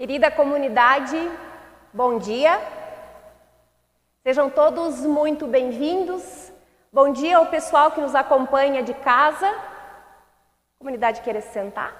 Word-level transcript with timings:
Querida 0.00 0.30
comunidade, 0.30 1.30
bom 1.92 2.16
dia. 2.16 2.58
Sejam 4.22 4.48
todos 4.48 5.00
muito 5.00 5.46
bem-vindos. 5.46 6.50
Bom 6.90 7.12
dia 7.12 7.36
ao 7.36 7.48
pessoal 7.48 7.90
que 7.90 8.00
nos 8.00 8.14
acompanha 8.14 8.82
de 8.82 8.94
casa. 8.94 9.54
Comunidade, 10.78 11.20
querer 11.20 11.42
sentar? 11.42 11.92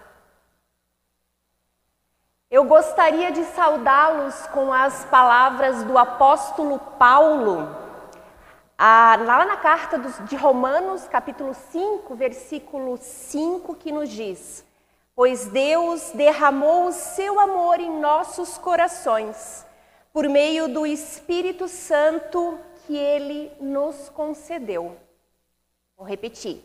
Eu 2.51 2.65
gostaria 2.65 3.31
de 3.33 3.45
saudá-los 3.45 4.47
com 4.47 4.73
as 4.73 5.05
palavras 5.05 5.85
do 5.85 5.99
apóstolo 5.99 6.79
Paulo, 6.99 7.69
lá 8.79 9.45
na 9.45 9.59
carta 9.59 9.99
de 9.99 10.37
Romanos, 10.37 11.07
capítulo 11.07 11.53
5, 11.53 12.15
versículo 12.15 12.97
5, 12.97 13.75
que 13.75 13.93
nos 13.93 14.09
diz 14.09 14.70
pois 15.21 15.45
Deus 15.49 16.13
derramou 16.15 16.87
o 16.87 16.93
seu 16.93 17.39
amor 17.39 17.79
em 17.79 18.01
nossos 18.01 18.57
corações 18.57 19.67
por 20.15 20.27
meio 20.27 20.67
do 20.67 20.87
Espírito 20.87 21.69
Santo 21.69 22.59
que 22.87 22.97
ele 22.97 23.53
nos 23.61 24.09
concedeu. 24.09 24.97
Vou 25.95 26.07
repetir. 26.07 26.65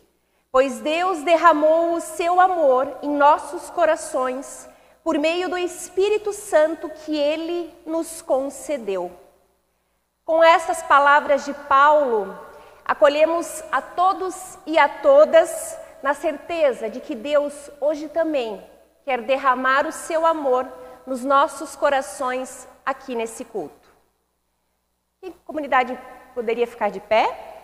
Pois 0.50 0.80
Deus 0.80 1.22
derramou 1.22 1.92
o 1.92 2.00
seu 2.00 2.40
amor 2.40 2.96
em 3.02 3.10
nossos 3.10 3.68
corações 3.68 4.66
por 5.04 5.18
meio 5.18 5.50
do 5.50 5.58
Espírito 5.58 6.32
Santo 6.32 6.88
que 6.88 7.14
ele 7.14 7.70
nos 7.84 8.22
concedeu. 8.22 9.12
Com 10.24 10.42
essas 10.42 10.82
palavras 10.82 11.44
de 11.44 11.52
Paulo, 11.52 12.34
acolhemos 12.86 13.62
a 13.70 13.82
todos 13.82 14.56
e 14.64 14.78
a 14.78 14.88
todas 14.88 15.75
na 16.02 16.14
certeza 16.14 16.88
de 16.88 17.00
que 17.00 17.14
Deus 17.14 17.70
hoje 17.80 18.08
também 18.08 18.62
quer 19.04 19.22
derramar 19.22 19.86
o 19.86 19.92
seu 19.92 20.26
amor 20.26 20.66
nos 21.06 21.24
nossos 21.24 21.76
corações 21.76 22.68
aqui 22.84 23.14
nesse 23.14 23.44
culto. 23.44 23.88
E 25.22 25.28
a 25.28 25.32
comunidade 25.44 25.98
poderia 26.34 26.66
ficar 26.66 26.90
de 26.90 27.00
pé? 27.00 27.54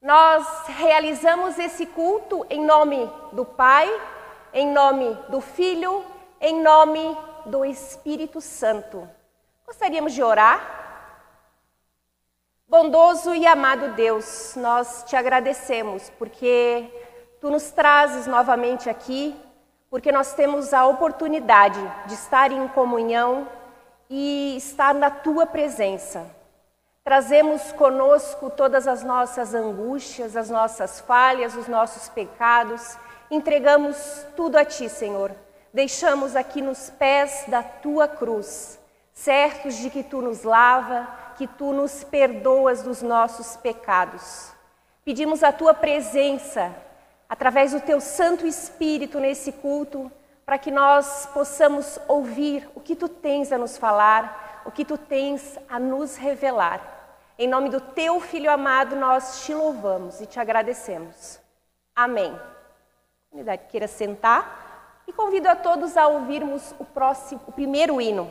Nós 0.00 0.46
realizamos 0.68 1.58
esse 1.58 1.86
culto 1.86 2.46
em 2.48 2.64
nome 2.64 3.10
do 3.32 3.44
Pai, 3.44 3.88
em 4.52 4.70
nome 4.72 5.14
do 5.28 5.40
Filho, 5.40 6.04
em 6.40 6.62
nome 6.62 7.16
do 7.46 7.64
Espírito 7.64 8.40
Santo. 8.40 9.08
Gostaríamos 9.66 10.12
de 10.12 10.22
orar? 10.22 10.85
Bondoso 12.68 13.32
e 13.32 13.46
amado 13.46 13.94
Deus, 13.94 14.54
nós 14.56 15.04
te 15.06 15.14
agradecemos 15.14 16.10
porque 16.18 16.90
tu 17.40 17.48
nos 17.48 17.70
trazes 17.70 18.26
novamente 18.26 18.90
aqui, 18.90 19.36
porque 19.88 20.10
nós 20.10 20.34
temos 20.34 20.74
a 20.74 20.84
oportunidade 20.84 21.78
de 22.06 22.14
estar 22.14 22.50
em 22.50 22.66
comunhão 22.66 23.46
e 24.10 24.56
estar 24.56 24.92
na 24.94 25.10
tua 25.10 25.46
presença. 25.46 26.26
Trazemos 27.04 27.70
conosco 27.70 28.50
todas 28.50 28.88
as 28.88 29.04
nossas 29.04 29.54
angústias, 29.54 30.36
as 30.36 30.50
nossas 30.50 30.98
falhas, 30.98 31.54
os 31.54 31.68
nossos 31.68 32.08
pecados, 32.08 32.98
entregamos 33.30 34.26
tudo 34.34 34.56
a 34.56 34.64
ti, 34.64 34.88
Senhor. 34.88 35.30
Deixamos 35.72 36.34
aqui 36.34 36.60
nos 36.60 36.90
pés 36.90 37.44
da 37.46 37.62
tua 37.62 38.08
cruz, 38.08 38.76
certos 39.12 39.76
de 39.76 39.88
que 39.88 40.02
tu 40.02 40.20
nos 40.20 40.42
lava, 40.42 41.25
que 41.36 41.46
tu 41.46 41.72
nos 41.72 42.02
perdoas 42.02 42.82
dos 42.82 43.02
nossos 43.02 43.56
pecados. 43.56 44.52
Pedimos 45.04 45.42
a 45.42 45.52
tua 45.52 45.74
presença, 45.74 46.74
através 47.28 47.72
do 47.72 47.80
teu 47.80 48.00
Santo 48.00 48.46
Espírito 48.46 49.20
nesse 49.20 49.52
culto, 49.52 50.10
para 50.44 50.58
que 50.58 50.70
nós 50.70 51.26
possamos 51.34 51.98
ouvir 52.08 52.68
o 52.74 52.80
que 52.80 52.96
tu 52.96 53.08
tens 53.08 53.52
a 53.52 53.58
nos 53.58 53.76
falar, 53.76 54.62
o 54.64 54.70
que 54.70 54.84
tu 54.84 54.96
tens 54.96 55.58
a 55.68 55.78
nos 55.78 56.16
revelar. 56.16 56.80
Em 57.38 57.46
nome 57.46 57.68
do 57.68 57.80
teu 57.80 58.20
Filho 58.20 58.50
amado, 58.50 58.96
nós 58.96 59.44
te 59.44 59.52
louvamos 59.52 60.20
e 60.20 60.26
te 60.26 60.40
agradecemos. 60.40 61.38
Amém. 61.94 62.32
A 62.32 63.30
comunidade 63.30 63.66
queira 63.68 63.86
sentar 63.86 65.02
e 65.06 65.12
convido 65.12 65.48
a 65.48 65.54
todos 65.54 65.96
a 65.96 66.06
ouvirmos 66.08 66.74
o 66.78 66.84
próximo, 66.84 67.40
o 67.46 67.52
primeiro 67.52 68.00
hino. 68.00 68.30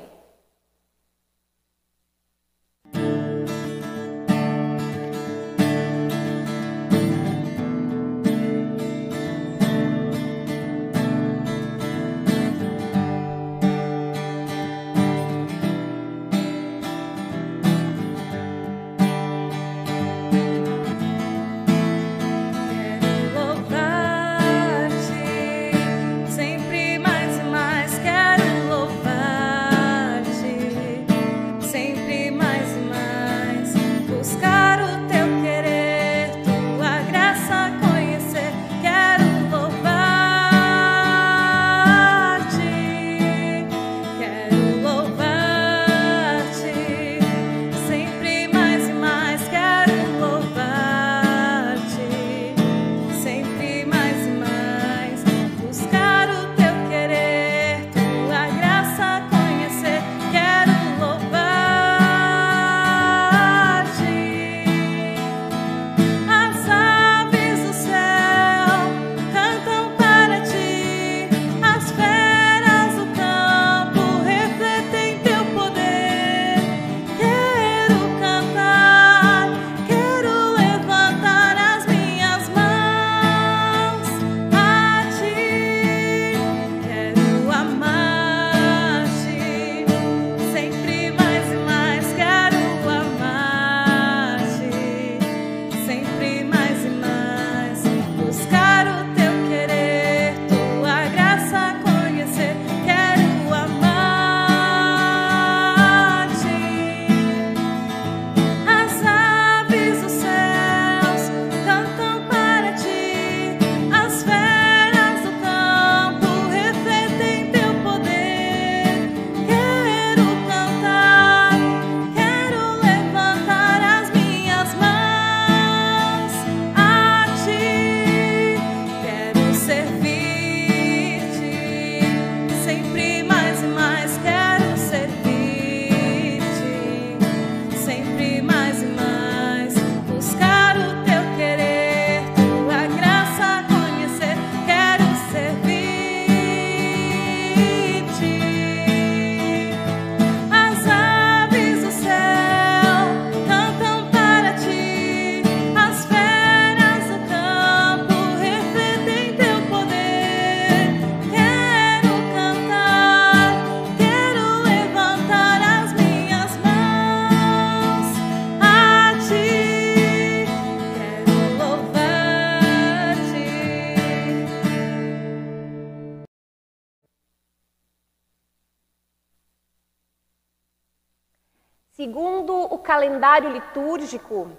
Segundo 181.95 182.53
o 182.53 182.77
calendário 182.77 183.49
litúrgico 183.49 184.51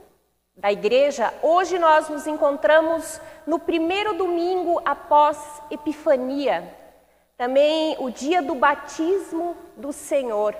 da 0.56 0.72
igreja, 0.72 1.34
hoje 1.42 1.78
nós 1.78 2.08
nos 2.08 2.26
encontramos 2.26 3.20
no 3.46 3.58
primeiro 3.58 4.14
domingo 4.14 4.80
após 4.86 5.60
Epifania, 5.70 6.74
também 7.36 7.94
o 7.98 8.08
dia 8.08 8.40
do 8.40 8.54
batismo 8.54 9.54
do 9.76 9.92
Senhor. 9.92 10.56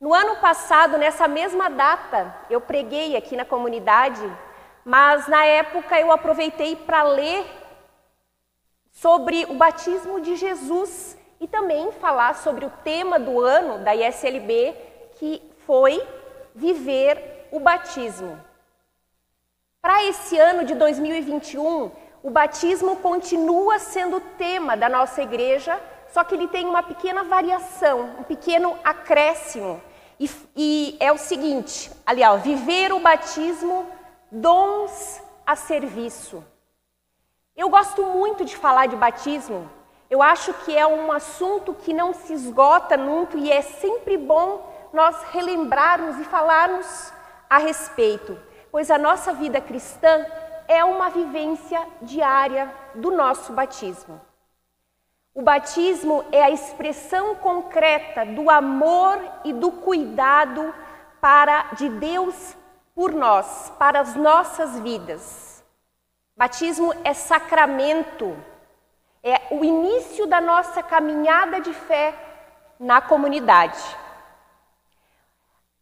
No 0.00 0.14
ano 0.14 0.36
passado, 0.36 0.96
nessa 0.96 1.28
mesma 1.28 1.68
data, 1.68 2.34
eu 2.48 2.62
preguei 2.62 3.14
aqui 3.14 3.36
na 3.36 3.44
comunidade, 3.44 4.22
mas 4.82 5.28
na 5.28 5.44
época 5.44 6.00
eu 6.00 6.10
aproveitei 6.10 6.76
para 6.76 7.02
ler 7.02 7.44
sobre 8.90 9.44
o 9.50 9.54
batismo 9.54 10.18
de 10.18 10.34
Jesus 10.36 11.14
e 11.38 11.46
também 11.46 11.92
falar 11.92 12.36
sobre 12.36 12.64
o 12.64 12.72
tema 12.82 13.20
do 13.20 13.38
ano 13.38 13.84
da 13.84 13.94
ISLB, 13.94 14.74
que 15.18 15.49
foi 15.70 16.04
viver 16.52 17.46
o 17.52 17.60
batismo. 17.60 18.36
Para 19.80 20.04
esse 20.06 20.36
ano 20.36 20.64
de 20.64 20.74
2021, 20.74 21.92
o 22.24 22.28
batismo 22.28 22.96
continua 22.96 23.78
sendo 23.78 24.16
o 24.16 24.20
tema 24.20 24.76
da 24.76 24.88
nossa 24.88 25.22
igreja, 25.22 25.80
só 26.08 26.24
que 26.24 26.34
ele 26.34 26.48
tem 26.48 26.66
uma 26.66 26.82
pequena 26.82 27.22
variação, 27.22 28.16
um 28.18 28.24
pequeno 28.24 28.76
acréscimo. 28.82 29.80
E, 30.18 30.28
e 30.56 30.96
é 30.98 31.12
o 31.12 31.16
seguinte: 31.16 31.88
ali, 32.04 32.24
ó, 32.24 32.36
viver 32.36 32.92
o 32.92 32.98
batismo, 32.98 33.86
dons 34.28 35.22
a 35.46 35.54
serviço. 35.54 36.44
Eu 37.56 37.68
gosto 37.68 38.02
muito 38.02 38.44
de 38.44 38.56
falar 38.56 38.86
de 38.86 38.96
batismo. 38.96 39.70
Eu 40.10 40.20
acho 40.20 40.52
que 40.64 40.76
é 40.76 40.84
um 40.84 41.12
assunto 41.12 41.72
que 41.74 41.94
não 41.94 42.12
se 42.12 42.32
esgota 42.32 42.96
nunca 42.96 43.38
e 43.38 43.52
é 43.52 43.62
sempre 43.62 44.16
bom 44.16 44.68
nós 44.92 45.16
relembrarmos 45.32 46.18
e 46.18 46.24
falarmos 46.24 47.12
a 47.48 47.58
respeito, 47.58 48.38
pois 48.70 48.90
a 48.90 48.98
nossa 48.98 49.32
vida 49.32 49.60
cristã 49.60 50.24
é 50.68 50.84
uma 50.84 51.10
vivência 51.10 51.84
diária 52.00 52.72
do 52.94 53.10
nosso 53.10 53.52
batismo. 53.52 54.20
O 55.34 55.42
batismo 55.42 56.24
é 56.32 56.42
a 56.42 56.50
expressão 56.50 57.34
concreta 57.36 58.24
do 58.26 58.50
amor 58.50 59.18
e 59.44 59.52
do 59.52 59.70
cuidado 59.70 60.74
para 61.20 61.72
de 61.74 61.88
Deus 61.88 62.56
por 62.94 63.12
nós, 63.12 63.72
para 63.78 64.00
as 64.00 64.14
nossas 64.14 64.78
vidas. 64.80 65.64
Batismo 66.36 66.94
é 67.04 67.14
sacramento, 67.14 68.36
é 69.22 69.40
o 69.50 69.64
início 69.64 70.26
da 70.26 70.40
nossa 70.40 70.82
caminhada 70.82 71.60
de 71.60 71.72
fé 71.72 72.14
na 72.78 73.00
comunidade. 73.00 73.78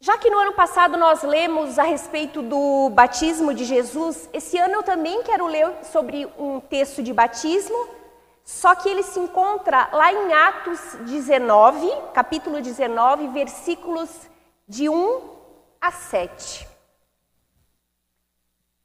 Já 0.00 0.17
que 0.17 0.31
no 0.31 0.39
ano 0.39 0.53
passado 0.53 0.97
nós 0.97 1.25
lemos 1.25 1.77
a 1.77 1.83
respeito 1.83 2.41
do 2.41 2.89
batismo 2.91 3.53
de 3.53 3.65
Jesus, 3.65 4.29
esse 4.33 4.56
ano 4.56 4.75
eu 4.75 4.83
também 4.85 5.25
quero 5.25 5.45
ler 5.49 5.85
sobre 5.85 6.25
um 6.39 6.61
texto 6.61 7.03
de 7.03 7.12
batismo, 7.12 7.89
só 8.45 8.77
que 8.77 8.89
ele 8.89 9.03
se 9.03 9.19
encontra 9.19 9.89
lá 9.93 10.12
em 10.12 10.33
Atos 10.33 10.79
19, 11.00 11.91
capítulo 12.15 12.61
19, 12.61 13.27
versículos 13.29 14.09
de 14.69 14.89
1 14.89 15.21
a 15.81 15.91
7. 15.91 16.69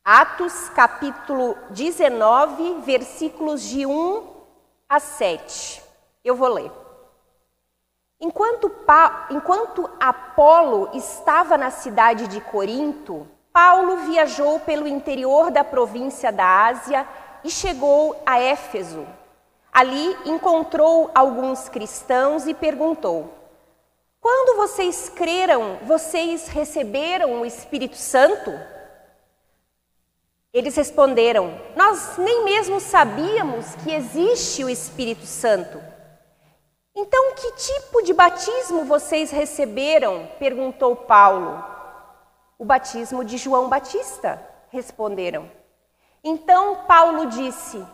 Atos 0.04 0.70
capítulo 0.70 1.56
19, 1.70 2.82
versículos 2.82 3.62
de 3.62 3.86
1 3.86 4.34
a 4.90 5.00
7. 5.00 5.80
Eu 6.26 6.36
vou 6.36 6.50
ler. 6.50 6.83
Enquanto, 8.24 8.70
pa... 8.70 9.28
Enquanto 9.30 9.90
Apolo 10.00 10.90
estava 10.94 11.58
na 11.58 11.70
cidade 11.70 12.26
de 12.30 12.40
Corinto, 12.40 13.28
Paulo 13.52 13.98
viajou 13.98 14.62
pelo 14.62 14.88
interior 14.88 15.52
da 15.52 15.62
província 15.62 16.32
da 16.32 16.66
Ásia 16.66 17.06
e 17.44 17.50
chegou 17.50 18.16
a 18.26 18.40
Éfeso. 18.40 19.06
Ali 19.74 20.16
encontrou 20.24 21.12
alguns 21.14 21.68
cristãos 21.68 22.48
e 22.48 22.54
perguntou: 22.54 23.30
Quando 24.22 24.56
vocês 24.56 25.10
creram, 25.10 25.80
vocês 25.82 26.48
receberam 26.48 27.42
o 27.42 27.46
Espírito 27.46 27.98
Santo? 27.98 28.58
Eles 30.54 30.78
responderam: 30.78 31.60
Nós 31.76 32.18
nem 32.18 32.46
mesmo 32.46 32.80
sabíamos 32.80 33.76
que 33.84 33.94
existe 33.94 34.64
o 34.64 34.70
Espírito 34.70 35.26
Santo. 35.26 35.93
Então, 36.96 37.34
que 37.36 37.52
tipo 37.54 38.04
de 38.04 38.14
batismo 38.14 38.86
vocês 38.86 39.32
receberam? 39.32 40.30
perguntou 40.38 40.96
Paulo. 40.96 41.64
O 42.58 42.64
batismo 42.64 43.26
de 43.26 43.38
João 43.38 43.68
Batista, 43.68 44.40
responderam. 44.70 45.50
Então 46.24 46.86
Paulo 46.88 47.26
disse: 47.28 47.86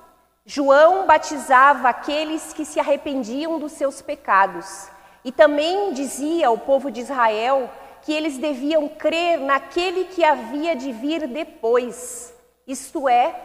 João 0.45 1.07
batizava 1.07 1.89
aqueles 1.89 2.53
que 2.53 2.65
se 2.65 2.79
arrependiam 2.79 3.57
dos 3.57 3.71
seus 3.71 4.01
pecados, 4.01 4.87
e 5.23 5.31
também 5.31 5.93
dizia 5.93 6.47
ao 6.47 6.57
povo 6.57 6.91
de 6.91 7.01
Israel 7.01 7.69
que 8.01 8.13
eles 8.13 8.37
deviam 8.37 8.87
crer 8.87 9.39
naquele 9.39 10.05
que 10.05 10.23
havia 10.23 10.75
de 10.75 10.91
vir 10.91 11.27
depois, 11.27 12.33
isto 12.67 13.09
é, 13.09 13.35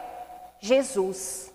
Jesus. 0.60 1.53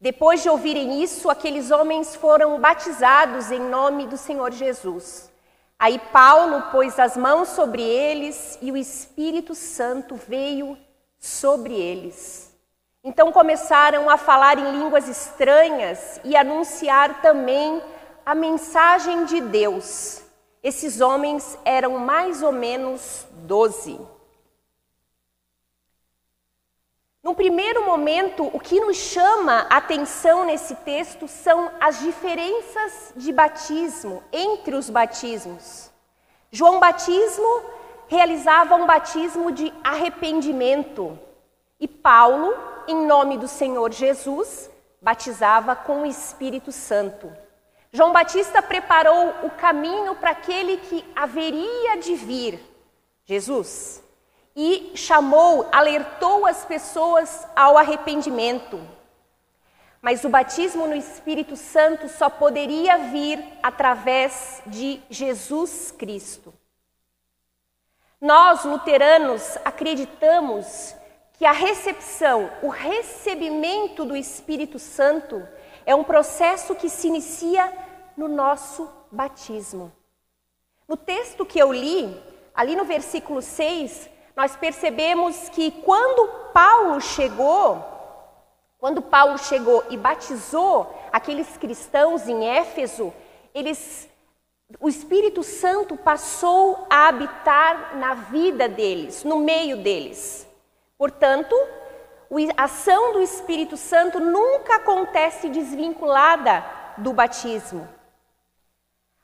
Depois 0.00 0.42
de 0.42 0.48
ouvirem 0.48 1.02
isso, 1.02 1.28
aqueles 1.28 1.70
homens 1.70 2.16
foram 2.16 2.58
batizados 2.58 3.50
em 3.50 3.60
nome 3.60 4.06
do 4.06 4.16
Senhor 4.16 4.50
Jesus. 4.50 5.30
Aí 5.78 5.98
Paulo 6.10 6.70
pôs 6.70 6.98
as 6.98 7.18
mãos 7.18 7.48
sobre 7.48 7.82
eles 7.82 8.58
e 8.62 8.72
o 8.72 8.78
Espírito 8.78 9.54
Santo 9.54 10.14
veio 10.14 10.78
sobre 11.18 11.74
eles. 11.74 12.50
Então 13.04 13.30
começaram 13.30 14.08
a 14.08 14.16
falar 14.16 14.58
em 14.58 14.72
línguas 14.72 15.06
estranhas 15.06 16.18
e 16.24 16.34
anunciar 16.34 17.20
também 17.20 17.82
a 18.24 18.34
mensagem 18.34 19.26
de 19.26 19.38
Deus. 19.42 20.22
Esses 20.62 21.02
homens 21.02 21.58
eram 21.62 21.98
mais 21.98 22.42
ou 22.42 22.52
menos 22.52 23.26
doze. 23.42 24.00
No 27.22 27.34
primeiro 27.34 27.84
momento, 27.84 28.44
o 28.44 28.58
que 28.58 28.80
nos 28.80 28.96
chama 28.96 29.66
a 29.68 29.76
atenção 29.76 30.46
nesse 30.46 30.74
texto 30.76 31.28
são 31.28 31.70
as 31.78 32.00
diferenças 32.00 33.12
de 33.14 33.30
batismo 33.30 34.22
entre 34.32 34.74
os 34.74 34.88
batismos. 34.88 35.90
João 36.50 36.80
Batismo 36.80 37.62
realizava 38.08 38.74
um 38.74 38.86
batismo 38.86 39.52
de 39.52 39.70
arrependimento 39.84 41.18
e 41.78 41.86
Paulo, 41.86 42.54
em 42.88 43.06
nome 43.06 43.36
do 43.36 43.46
Senhor 43.46 43.92
Jesus, 43.92 44.70
batizava 45.00 45.76
com 45.76 46.02
o 46.02 46.06
Espírito 46.06 46.72
Santo. 46.72 47.30
João 47.92 48.12
Batista 48.12 48.62
preparou 48.62 49.34
o 49.42 49.50
caminho 49.50 50.14
para 50.14 50.30
aquele 50.30 50.78
que 50.78 51.04
haveria 51.14 51.98
de 51.98 52.14
vir, 52.14 52.58
Jesus 53.26 54.02
e 54.62 54.92
chamou, 54.94 55.66
alertou 55.72 56.44
as 56.44 56.66
pessoas 56.66 57.48
ao 57.56 57.78
arrependimento. 57.78 58.78
Mas 60.02 60.22
o 60.22 60.28
batismo 60.28 60.86
no 60.86 60.94
Espírito 60.94 61.56
Santo 61.56 62.10
só 62.10 62.28
poderia 62.28 62.98
vir 62.98 63.42
através 63.62 64.60
de 64.66 65.00
Jesus 65.08 65.90
Cristo. 65.90 66.52
Nós, 68.20 68.62
luteranos, 68.66 69.56
acreditamos 69.64 70.94
que 71.32 71.46
a 71.46 71.52
recepção, 71.52 72.50
o 72.62 72.68
recebimento 72.68 74.04
do 74.04 74.14
Espírito 74.14 74.78
Santo 74.78 75.42
é 75.86 75.94
um 75.94 76.04
processo 76.04 76.74
que 76.74 76.90
se 76.90 77.08
inicia 77.08 77.72
no 78.14 78.28
nosso 78.28 78.86
batismo. 79.10 79.90
No 80.86 80.98
texto 80.98 81.46
que 81.46 81.58
eu 81.58 81.72
li, 81.72 82.14
ali 82.54 82.76
no 82.76 82.84
versículo 82.84 83.40
6, 83.40 84.19
nós 84.36 84.56
percebemos 84.56 85.48
que 85.48 85.70
quando 85.70 86.28
Paulo 86.52 87.00
chegou, 87.00 87.84
quando 88.78 89.02
Paulo 89.02 89.38
chegou 89.38 89.84
e 89.90 89.96
batizou 89.96 90.94
aqueles 91.12 91.56
cristãos 91.56 92.26
em 92.26 92.48
Éfeso, 92.48 93.12
eles 93.54 94.08
o 94.78 94.88
Espírito 94.88 95.42
Santo 95.42 95.96
passou 95.96 96.86
a 96.88 97.08
habitar 97.08 97.96
na 97.96 98.14
vida 98.14 98.68
deles, 98.68 99.24
no 99.24 99.40
meio 99.40 99.78
deles. 99.78 100.46
Portanto, 100.96 101.56
a 102.56 102.64
ação 102.64 103.12
do 103.12 103.20
Espírito 103.20 103.76
Santo 103.76 104.20
nunca 104.20 104.76
acontece 104.76 105.48
desvinculada 105.48 106.64
do 106.96 107.12
batismo. 107.12 107.88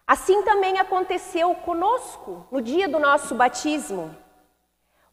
Assim 0.05 0.43
também 0.43 0.79
aconteceu 0.79 1.55
conosco 1.55 2.47
no 2.51 2.61
dia 2.61 2.89
do 2.89 2.99
nosso 2.99 3.35
batismo. 3.35 4.17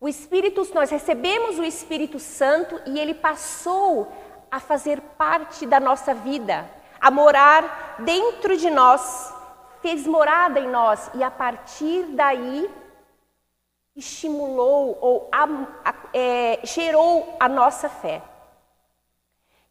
O 0.03 0.07
Espírito, 0.10 0.67
nós 0.74 0.89
recebemos 0.89 1.57
o 1.57 1.63
Espírito 1.63 2.19
Santo 2.19 2.77
e 2.86 3.00
ele 3.00 3.13
passou 3.13 4.12
a 4.51 4.60
fazer 4.60 5.00
parte 5.17 5.65
da 5.65 5.79
nossa 5.79 6.13
vida, 6.13 6.69
a 7.00 7.10
morar 7.10 7.95
dentro 8.00 8.57
de 8.57 8.69
nós, 8.69 9.33
fez 9.81 10.05
morada 10.05 10.60
em 10.60 10.67
nós 10.67 11.10
e 11.13 11.24
a 11.24 11.31
partir 11.31 12.03
daí 12.07 12.69
estimulou 13.95 14.98
ou 15.00 15.31
é, 16.13 16.60
gerou 16.63 17.38
a 17.39 17.48
nossa 17.48 17.88
fé. 17.88 18.22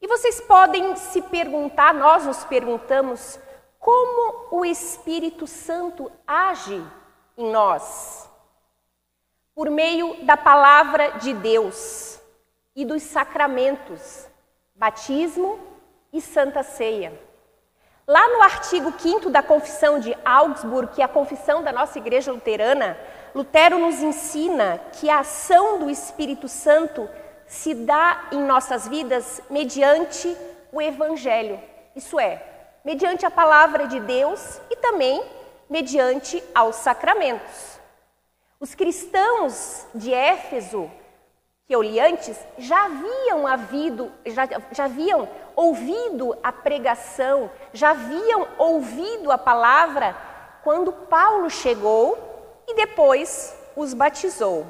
E 0.00 0.08
vocês 0.08 0.40
podem 0.40 0.96
se 0.96 1.20
perguntar, 1.20 1.92
nós 1.92 2.24
nos 2.24 2.42
perguntamos, 2.42 3.38
como 3.78 4.46
o 4.50 4.64
Espírito 4.64 5.46
Santo 5.46 6.10
age 6.26 6.82
em 7.36 7.52
nós? 7.52 8.31
Por 9.54 9.70
meio 9.70 10.24
da 10.24 10.36
palavra 10.36 11.18
de 11.18 11.34
Deus 11.34 12.18
e 12.74 12.84
dos 12.84 13.02
sacramentos, 13.02 14.26
batismo 14.74 15.58
e 16.12 16.20
santa 16.20 16.62
ceia. 16.62 17.12
Lá 18.06 18.26
no 18.28 18.42
artigo 18.42 18.92
5 18.98 19.30
da 19.30 19.42
Confissão 19.42 20.00
de 20.00 20.16
Augsburg, 20.24 20.94
que 20.94 21.02
é 21.02 21.04
a 21.04 21.08
confissão 21.08 21.62
da 21.62 21.70
nossa 21.70 21.98
igreja 21.98 22.32
luterana, 22.32 22.98
Lutero 23.34 23.78
nos 23.78 24.00
ensina 24.02 24.80
que 24.92 25.08
a 25.08 25.20
ação 25.20 25.78
do 25.78 25.88
Espírito 25.88 26.48
Santo 26.48 27.08
se 27.46 27.74
dá 27.74 28.28
em 28.32 28.40
nossas 28.40 28.88
vidas 28.88 29.40
mediante 29.50 30.36
o 30.72 30.80
Evangelho. 30.80 31.60
Isso 31.94 32.18
é, 32.18 32.42
mediante 32.82 33.24
a 33.26 33.30
palavra 33.30 33.86
de 33.86 34.00
Deus 34.00 34.60
e 34.70 34.76
também 34.76 35.22
mediante 35.68 36.42
aos 36.54 36.76
sacramentos. 36.76 37.71
Os 38.62 38.76
cristãos 38.76 39.88
de 39.92 40.14
Éfeso 40.14 40.88
que 41.66 41.74
eu 41.74 41.82
li 41.82 41.98
antes, 41.98 42.38
já 42.56 42.84
haviam 42.84 43.44
havido, 43.44 44.12
já, 44.26 44.46
já 44.70 44.84
haviam 44.84 45.28
ouvido 45.56 46.38
a 46.44 46.52
pregação, 46.52 47.50
já 47.72 47.90
haviam 47.90 48.46
ouvido 48.58 49.32
a 49.32 49.38
palavra 49.38 50.16
quando 50.62 50.92
Paulo 50.92 51.50
chegou 51.50 52.62
e 52.68 52.74
depois 52.76 53.52
os 53.74 53.94
batizou. 53.94 54.64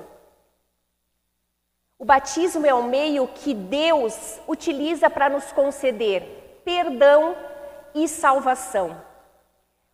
O 1.99 2.05
batismo 2.07 2.65
é 2.67 2.73
o 2.73 2.85
meio 2.85 3.29
que 3.29 3.53
Deus 3.53 4.41
utiliza 4.49 5.11
para 5.11 5.29
nos 5.29 5.53
conceder 5.53 6.63
perdão 6.65 7.37
e 7.95 8.09
salvação. 8.09 9.12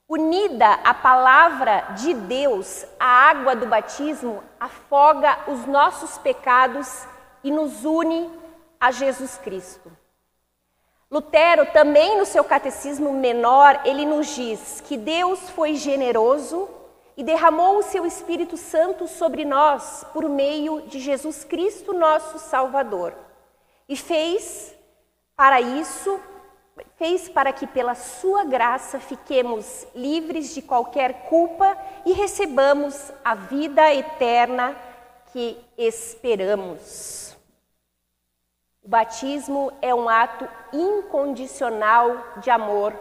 Unida 0.08 0.66
à 0.84 0.94
palavra 0.94 1.80
de 1.94 2.14
Deus, 2.14 2.86
a 2.98 3.04
água 3.04 3.54
do 3.54 3.66
batismo 3.66 4.42
afoga 4.58 5.38
os 5.46 5.66
nossos 5.66 6.16
pecados 6.16 7.06
e 7.44 7.50
nos 7.50 7.84
une 7.84 8.30
a 8.80 8.90
Jesus 8.90 9.36
Cristo. 9.36 9.92
Lutero 11.10 11.66
também 11.72 12.16
no 12.16 12.24
seu 12.24 12.42
catecismo 12.42 13.12
menor, 13.12 13.82
ele 13.84 14.06
nos 14.06 14.34
diz 14.34 14.80
que 14.80 14.96
Deus 14.96 15.50
foi 15.50 15.74
generoso 15.74 16.70
e 17.14 17.22
derramou 17.22 17.76
o 17.76 17.82
seu 17.82 18.06
Espírito 18.06 18.56
Santo 18.56 19.06
sobre 19.06 19.44
nós 19.44 20.06
por 20.14 20.26
meio 20.26 20.80
de 20.82 21.00
Jesus 21.00 21.44
Cristo, 21.44 21.92
nosso 21.92 22.38
Salvador. 22.38 23.12
E 23.86 23.94
fez 23.94 24.74
para 25.36 25.60
isso 25.60 26.18
fez 26.96 27.28
para 27.28 27.52
que, 27.52 27.66
pela 27.66 27.94
sua 27.94 28.44
graça, 28.44 28.98
fiquemos 28.98 29.86
livres 29.94 30.54
de 30.54 30.62
qualquer 30.62 31.24
culpa 31.28 31.76
e 32.04 32.12
recebamos 32.12 33.12
a 33.24 33.34
vida 33.34 33.92
eterna 33.94 34.76
que 35.32 35.58
esperamos. 35.76 37.36
O 38.82 38.88
batismo 38.88 39.72
é 39.82 39.94
um 39.94 40.08
ato 40.08 40.48
incondicional 40.72 42.16
de 42.38 42.50
amor 42.50 42.94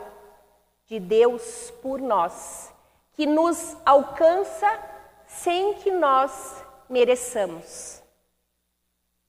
de 0.86 1.00
Deus 1.00 1.72
por 1.82 2.00
nós, 2.00 2.74
que 3.14 3.26
nos 3.26 3.76
alcança 3.86 4.68
sem 5.26 5.76
que 5.76 5.92
nós 5.92 6.64
mereçamos. 6.90 8.02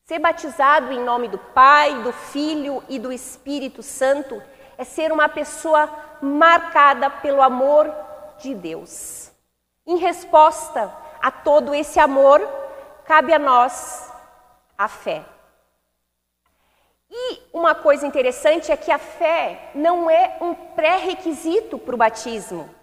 Ser 0.08 0.20
batizado 0.20 0.90
em 0.90 1.04
nome 1.04 1.28
do 1.28 1.36
Pai, 1.36 2.02
do 2.02 2.14
Filho 2.14 2.82
e 2.88 2.98
do 2.98 3.12
Espírito 3.12 3.82
Santo 3.82 4.42
é 4.78 4.82
ser 4.82 5.12
uma 5.12 5.28
pessoa 5.28 5.86
marcada 6.22 7.10
pelo 7.10 7.42
amor 7.42 7.94
de 8.38 8.54
Deus. 8.54 9.30
Em 9.86 9.98
resposta 9.98 10.90
a 11.20 11.30
todo 11.30 11.74
esse 11.74 12.00
amor, 12.00 12.40
cabe 13.04 13.34
a 13.34 13.38
nós 13.38 14.10
a 14.78 14.88
fé. 14.88 15.26
E 17.10 17.42
uma 17.52 17.74
coisa 17.74 18.06
interessante 18.06 18.72
é 18.72 18.78
que 18.78 18.90
a 18.90 18.98
fé 18.98 19.72
não 19.74 20.08
é 20.08 20.38
um 20.40 20.54
pré-requisito 20.54 21.78
para 21.78 21.94
o 21.94 21.98
batismo. 21.98 22.74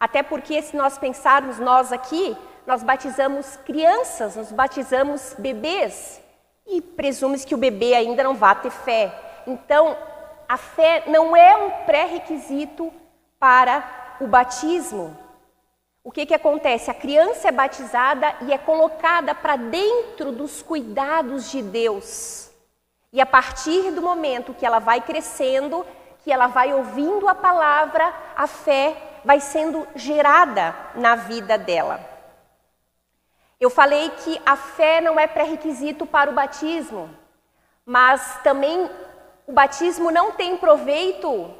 Até 0.00 0.22
porque, 0.22 0.62
se 0.62 0.74
nós 0.74 0.96
pensarmos, 0.96 1.58
nós 1.58 1.92
aqui, 1.92 2.34
nós 2.66 2.82
batizamos 2.82 3.58
crianças, 3.66 4.34
nós 4.34 4.50
batizamos 4.50 5.34
bebês 5.38 6.26
e 6.68 6.80
presume-se 6.80 7.46
que 7.46 7.54
o 7.54 7.58
bebê 7.58 7.94
ainda 7.94 8.22
não 8.22 8.34
vá 8.34 8.54
ter 8.54 8.70
fé. 8.70 9.12
Então, 9.46 9.96
a 10.48 10.56
fé 10.56 11.04
não 11.06 11.34
é 11.34 11.56
um 11.56 11.70
pré-requisito 11.86 12.92
para 13.38 14.16
o 14.20 14.26
batismo. 14.26 15.16
O 16.04 16.10
que, 16.10 16.26
que 16.26 16.34
acontece? 16.34 16.90
A 16.90 16.94
criança 16.94 17.48
é 17.48 17.52
batizada 17.52 18.34
e 18.42 18.52
é 18.52 18.58
colocada 18.58 19.34
para 19.34 19.56
dentro 19.56 20.32
dos 20.32 20.62
cuidados 20.62 21.50
de 21.50 21.62
Deus. 21.62 22.50
E 23.12 23.20
a 23.20 23.26
partir 23.26 23.90
do 23.90 24.02
momento 24.02 24.54
que 24.54 24.66
ela 24.66 24.78
vai 24.78 25.00
crescendo, 25.00 25.84
que 26.22 26.32
ela 26.32 26.46
vai 26.46 26.72
ouvindo 26.72 27.28
a 27.28 27.34
palavra, 27.34 28.12
a 28.36 28.46
fé 28.46 29.20
vai 29.24 29.40
sendo 29.40 29.86
gerada 29.94 30.74
na 30.94 31.14
vida 31.14 31.56
dela. 31.56 32.17
Eu 33.60 33.70
falei 33.70 34.10
que 34.10 34.40
a 34.46 34.54
fé 34.54 35.00
não 35.00 35.18
é 35.18 35.26
pré-requisito 35.26 36.06
para 36.06 36.30
o 36.30 36.34
batismo, 36.34 37.10
mas 37.84 38.40
também 38.42 38.88
o 39.46 39.52
batismo 39.52 40.10
não 40.10 40.32
tem 40.32 40.56
proveito 40.56 41.52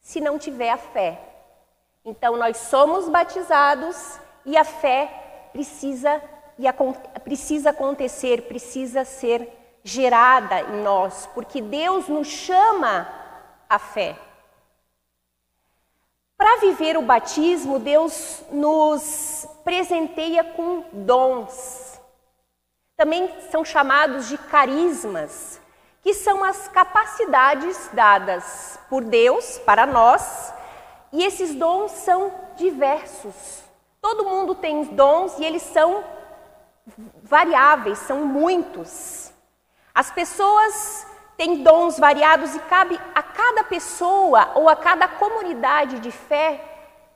se 0.00 0.20
não 0.20 0.38
tiver 0.38 0.70
a 0.70 0.78
fé. 0.78 1.20
Então 2.04 2.36
nós 2.36 2.56
somos 2.56 3.08
batizados 3.08 4.18
e 4.46 4.56
a 4.56 4.64
fé 4.64 5.48
precisa, 5.52 6.22
precisa 7.22 7.70
acontecer, 7.70 8.42
precisa 8.42 9.04
ser 9.04 9.80
gerada 9.84 10.60
em 10.60 10.82
nós, 10.82 11.28
porque 11.34 11.60
Deus 11.60 12.08
nos 12.08 12.28
chama 12.28 13.08
à 13.68 13.78
fé. 13.78 14.16
Para 16.40 16.56
viver 16.56 16.96
o 16.96 17.02
batismo, 17.02 17.78
Deus 17.78 18.42
nos 18.50 19.46
presenteia 19.62 20.42
com 20.42 20.82
dons. 20.90 22.00
Também 22.96 23.30
são 23.50 23.62
chamados 23.62 24.26
de 24.26 24.38
carismas, 24.38 25.60
que 26.02 26.14
são 26.14 26.42
as 26.42 26.66
capacidades 26.66 27.90
dadas 27.92 28.78
por 28.88 29.04
Deus 29.04 29.58
para 29.58 29.84
nós, 29.84 30.50
e 31.12 31.22
esses 31.22 31.54
dons 31.54 31.92
são 31.92 32.32
diversos. 32.56 33.62
Todo 34.00 34.24
mundo 34.24 34.54
tem 34.54 34.82
dons 34.84 35.38
e 35.38 35.44
eles 35.44 35.60
são 35.60 36.02
variáveis, 37.22 37.98
são 37.98 38.24
muitos. 38.24 39.30
As 39.94 40.10
pessoas 40.10 41.06
tem 41.40 41.62
dons 41.62 41.98
variados 41.98 42.54
e 42.54 42.58
cabe 42.58 43.00
a 43.14 43.22
cada 43.22 43.64
pessoa 43.64 44.52
ou 44.56 44.68
a 44.68 44.76
cada 44.76 45.08
comunidade 45.08 45.98
de 45.98 46.10
fé 46.10 46.62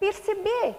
perceber 0.00 0.74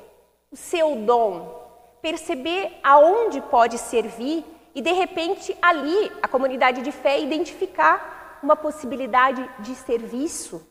o 0.52 0.58
seu 0.58 0.96
dom, 0.96 1.64
perceber 2.02 2.80
aonde 2.82 3.40
pode 3.42 3.78
servir 3.78 4.44
e 4.74 4.82
de 4.82 4.92
repente 4.92 5.56
ali 5.62 6.12
a 6.24 6.28
comunidade 6.28 6.82
de 6.82 6.92
fé 6.92 7.20
identificar 7.20 8.40
uma 8.42 8.56
possibilidade 8.56 9.48
de 9.60 9.76
serviço. 9.76 10.68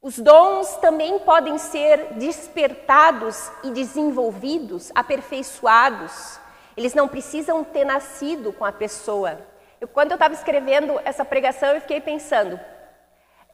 Os 0.00 0.20
dons 0.20 0.76
também 0.76 1.18
podem 1.18 1.58
ser 1.58 2.14
despertados 2.14 3.50
e 3.64 3.72
desenvolvidos, 3.72 4.92
aperfeiçoados. 4.94 6.38
Eles 6.76 6.94
não 6.94 7.08
precisam 7.08 7.64
ter 7.64 7.84
nascido 7.84 8.52
com 8.52 8.64
a 8.64 8.70
pessoa. 8.70 9.55
Eu, 9.80 9.88
quando 9.88 10.10
eu 10.10 10.16
estava 10.16 10.34
escrevendo 10.34 11.00
essa 11.04 11.24
pregação, 11.24 11.70
eu 11.70 11.80
fiquei 11.80 12.00
pensando, 12.00 12.58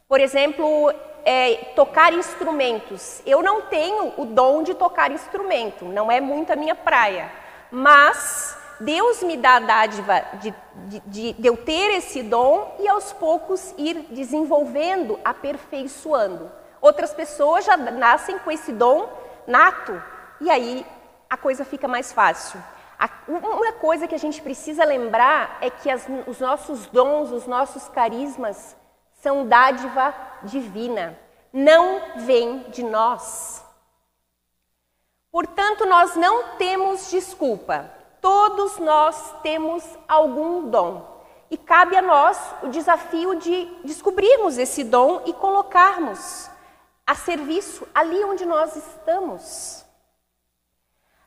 por 0.08 0.20
exemplo, 0.20 0.92
é, 1.24 1.54
tocar 1.74 2.12
instrumentos. 2.12 3.20
Eu 3.26 3.42
não 3.42 3.62
tenho 3.62 4.12
o 4.16 4.24
dom 4.24 4.62
de 4.62 4.74
tocar 4.74 5.10
instrumento, 5.10 5.84
não 5.84 6.10
é 6.10 6.20
muito 6.20 6.52
a 6.52 6.56
minha 6.56 6.74
praia. 6.74 7.30
Mas 7.70 8.56
Deus 8.80 9.22
me 9.22 9.36
dá 9.36 9.56
a 9.56 9.60
dádiva 9.60 10.24
de, 10.34 10.54
de, 10.86 11.00
de, 11.06 11.32
de 11.34 11.46
eu 11.46 11.56
ter 11.56 11.96
esse 11.96 12.22
dom 12.22 12.76
e 12.78 12.88
aos 12.88 13.12
poucos 13.12 13.74
ir 13.78 14.06
desenvolvendo, 14.10 15.18
aperfeiçoando. 15.24 16.50
Outras 16.80 17.14
pessoas 17.14 17.64
já 17.64 17.76
nascem 17.76 18.38
com 18.40 18.50
esse 18.50 18.72
dom 18.72 19.08
nato 19.46 20.02
e 20.40 20.50
aí 20.50 20.84
a 21.30 21.36
coisa 21.36 21.64
fica 21.64 21.86
mais 21.86 22.12
fácil. 22.12 22.62
Uma 23.26 23.72
coisa 23.74 24.08
que 24.08 24.14
a 24.14 24.18
gente 24.18 24.42
precisa 24.42 24.84
lembrar 24.84 25.58
é 25.60 25.70
que 25.70 25.88
as, 25.90 26.06
os 26.26 26.40
nossos 26.40 26.86
dons, 26.86 27.30
os 27.30 27.46
nossos 27.46 27.88
carismas 27.88 28.76
são 29.20 29.46
dádiva 29.46 30.14
divina, 30.42 31.16
não 31.52 32.00
vem 32.16 32.64
de 32.70 32.82
nós. 32.82 33.64
Portanto, 35.30 35.86
nós 35.86 36.16
não 36.16 36.56
temos 36.58 37.10
desculpa. 37.10 37.90
Todos 38.20 38.78
nós 38.78 39.34
temos 39.42 39.84
algum 40.08 40.68
dom. 40.68 41.10
E 41.50 41.56
cabe 41.56 41.96
a 41.96 42.02
nós 42.02 42.38
o 42.62 42.68
desafio 42.68 43.36
de 43.36 43.66
descobrirmos 43.84 44.58
esse 44.58 44.82
dom 44.82 45.22
e 45.26 45.32
colocarmos 45.32 46.50
a 47.06 47.14
serviço 47.14 47.86
ali 47.94 48.24
onde 48.24 48.44
nós 48.44 48.74
estamos. 48.74 49.84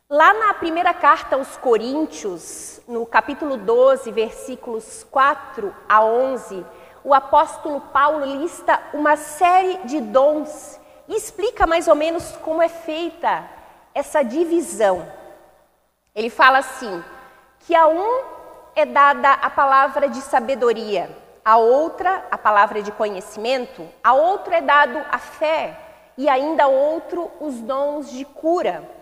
Lá 0.08 0.36
na 0.36 0.54
primeira 0.54 0.94
carta 0.94 1.36
aos 1.36 1.58
Coríntios, 1.58 2.80
no 2.88 3.08
capítulo 3.08 3.58
12, 3.58 4.12
versículos 4.12 5.04
4 5.10 5.76
a 5.90 6.06
11, 6.06 6.64
o 7.04 7.12
apóstolo 7.12 7.82
Paulo 7.82 8.24
lista 8.24 8.80
uma 8.94 9.18
série 9.18 9.78
de 9.78 10.00
dons 10.00 10.80
e 11.08 11.16
explica 11.16 11.66
mais 11.66 11.88
ou 11.88 11.96
menos 11.96 12.34
como 12.44 12.62
é 12.62 12.70
feita 12.70 13.50
essa 13.96 14.22
divisão. 14.22 15.12
Ele 16.14 16.30
fala 16.30 16.60
assim: 16.60 17.04
que 17.62 17.74
a 17.74 17.88
um 17.88 18.22
é 18.76 18.86
dada 18.86 19.32
a 19.32 19.50
palavra 19.50 20.08
de 20.08 20.22
sabedoria, 20.22 21.10
a 21.44 21.58
outra 21.58 22.28
a 22.30 22.38
palavra 22.38 22.84
de 22.84 22.92
conhecimento, 22.92 23.90
a 24.04 24.14
outro 24.14 24.54
é 24.54 24.62
dado 24.62 25.04
a 25.12 25.18
fé 25.18 25.76
e 26.16 26.30
ainda 26.30 26.66
a 26.66 26.68
outro 26.68 27.32
os 27.40 27.56
dons 27.56 28.12
de 28.12 28.24
cura. 28.24 28.95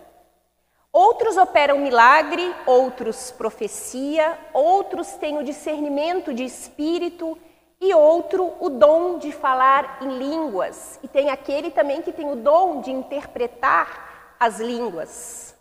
Outros 0.95 1.37
operam 1.37 1.79
milagre, 1.79 2.55
outros 2.67 3.31
profecia, 3.31 4.37
outros 4.53 5.13
têm 5.13 5.39
o 5.39 5.43
discernimento 5.43 6.31
de 6.31 6.45
espírito 6.45 7.35
e 7.81 7.91
outro 7.95 8.53
o 8.59 8.69
dom 8.69 9.17
de 9.17 9.31
falar 9.31 9.97
em 10.03 10.19
línguas. 10.19 10.99
E 11.01 11.07
tem 11.07 11.31
aquele 11.31 11.71
também 11.71 12.03
que 12.03 12.11
tem 12.11 12.31
o 12.31 12.35
dom 12.35 12.79
de 12.79 12.91
interpretar 12.91 14.35
as 14.39 14.59
línguas. 14.59 15.55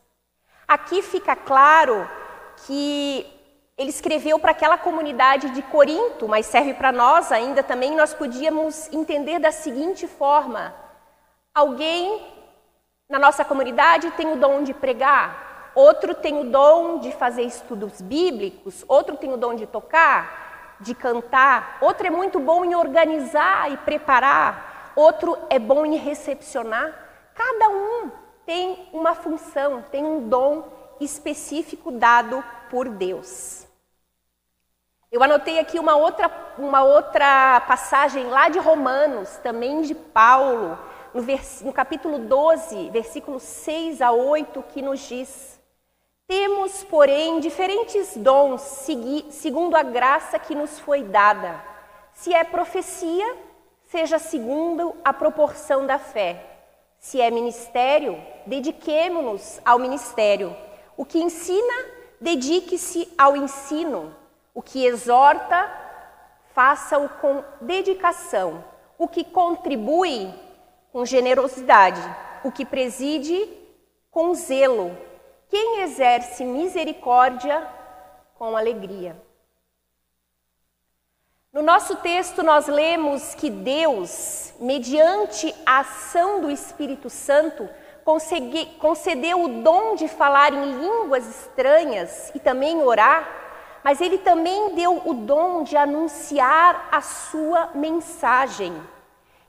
Aqui 0.68 1.00
fica 1.00 1.34
claro 1.34 2.06
que 2.66 3.26
ele 3.78 3.88
escreveu 3.88 4.38
para 4.38 4.50
aquela 4.50 4.76
comunidade 4.76 5.48
de 5.48 5.62
Corinto, 5.62 6.28
mas 6.28 6.44
serve 6.44 6.74
para 6.74 6.92
nós 6.92 7.32
ainda 7.32 7.62
também. 7.62 7.96
Nós 7.96 8.12
podíamos 8.12 8.92
entender 8.92 9.38
da 9.38 9.50
seguinte 9.50 10.06
forma: 10.06 10.74
alguém 11.54 12.20
na 13.12 13.18
nossa 13.18 13.44
comunidade 13.44 14.10
tem 14.12 14.32
o 14.32 14.36
dom 14.36 14.62
de 14.62 14.72
pregar, 14.72 15.70
outro 15.74 16.14
tem 16.14 16.40
o 16.40 16.44
dom 16.44 16.98
de 16.98 17.12
fazer 17.12 17.42
estudos 17.42 18.00
bíblicos, 18.00 18.86
outro 18.88 19.18
tem 19.18 19.30
o 19.30 19.36
dom 19.36 19.54
de 19.54 19.66
tocar, 19.66 20.78
de 20.80 20.94
cantar, 20.94 21.76
outro 21.82 22.06
é 22.06 22.10
muito 22.10 22.40
bom 22.40 22.64
em 22.64 22.74
organizar 22.74 23.70
e 23.70 23.76
preparar, 23.76 24.94
outro 24.96 25.36
é 25.50 25.58
bom 25.58 25.84
em 25.84 25.96
recepcionar. 25.96 26.90
Cada 27.34 27.68
um 27.68 28.10
tem 28.46 28.88
uma 28.94 29.14
função, 29.14 29.82
tem 29.82 30.02
um 30.02 30.26
dom 30.26 30.64
específico 30.98 31.90
dado 31.90 32.42
por 32.70 32.88
Deus. 32.88 33.66
Eu 35.10 35.22
anotei 35.22 35.58
aqui 35.58 35.78
uma 35.78 35.96
outra, 35.96 36.30
uma 36.56 36.82
outra 36.82 37.60
passagem 37.68 38.24
lá 38.28 38.48
de 38.48 38.58
Romanos, 38.58 39.36
também 39.42 39.82
de 39.82 39.94
Paulo, 39.94 40.78
no, 41.14 41.22
vers... 41.22 41.62
no 41.62 41.72
capítulo 41.72 42.18
12, 42.18 42.90
versículos 42.90 43.42
6 43.42 44.00
a 44.00 44.12
8, 44.12 44.62
que 44.72 44.82
nos 44.82 45.00
diz: 45.00 45.60
Temos, 46.26 46.84
porém, 46.84 47.40
diferentes 47.40 48.16
dons 48.16 48.60
segui... 48.60 49.26
segundo 49.30 49.76
a 49.76 49.82
graça 49.82 50.38
que 50.38 50.54
nos 50.54 50.78
foi 50.78 51.02
dada. 51.02 51.62
Se 52.14 52.32
é 52.32 52.44
profecia, 52.44 53.36
seja 53.84 54.18
segundo 54.18 54.94
a 55.04 55.12
proporção 55.12 55.86
da 55.86 55.98
fé. 55.98 56.48
Se 56.98 57.20
é 57.20 57.30
ministério, 57.30 58.16
dediquemo-nos 58.46 59.60
ao 59.64 59.78
ministério. 59.78 60.56
O 60.96 61.04
que 61.04 61.18
ensina, 61.18 61.86
dedique-se 62.20 63.12
ao 63.18 63.36
ensino. 63.36 64.14
O 64.54 64.62
que 64.62 64.86
exorta, 64.86 65.70
faça-o 66.54 67.08
com 67.08 67.42
dedicação. 67.60 68.64
O 68.96 69.08
que 69.08 69.24
contribui, 69.24 70.32
com 70.92 71.06
generosidade, 71.06 72.02
o 72.44 72.52
que 72.52 72.64
preside 72.66 73.48
com 74.10 74.34
zelo, 74.34 74.96
quem 75.48 75.80
exerce 75.80 76.44
misericórdia 76.44 77.66
com 78.34 78.56
alegria. 78.56 79.16
No 81.52 81.62
nosso 81.62 81.96
texto, 81.96 82.42
nós 82.42 82.66
lemos 82.66 83.34
que 83.34 83.50
Deus, 83.50 84.54
mediante 84.58 85.54
a 85.64 85.80
ação 85.80 86.40
do 86.40 86.50
Espírito 86.50 87.10
Santo, 87.10 87.68
concedeu 88.78 89.44
o 89.44 89.62
dom 89.62 89.94
de 89.94 90.08
falar 90.08 90.52
em 90.52 90.78
línguas 90.78 91.26
estranhas 91.26 92.32
e 92.34 92.40
também 92.40 92.82
orar, 92.82 93.28
mas 93.84 94.00
Ele 94.00 94.18
também 94.18 94.74
deu 94.74 95.02
o 95.04 95.14
dom 95.14 95.62
de 95.62 95.76
anunciar 95.76 96.88
a 96.90 97.00
sua 97.00 97.70
mensagem. 97.74 98.72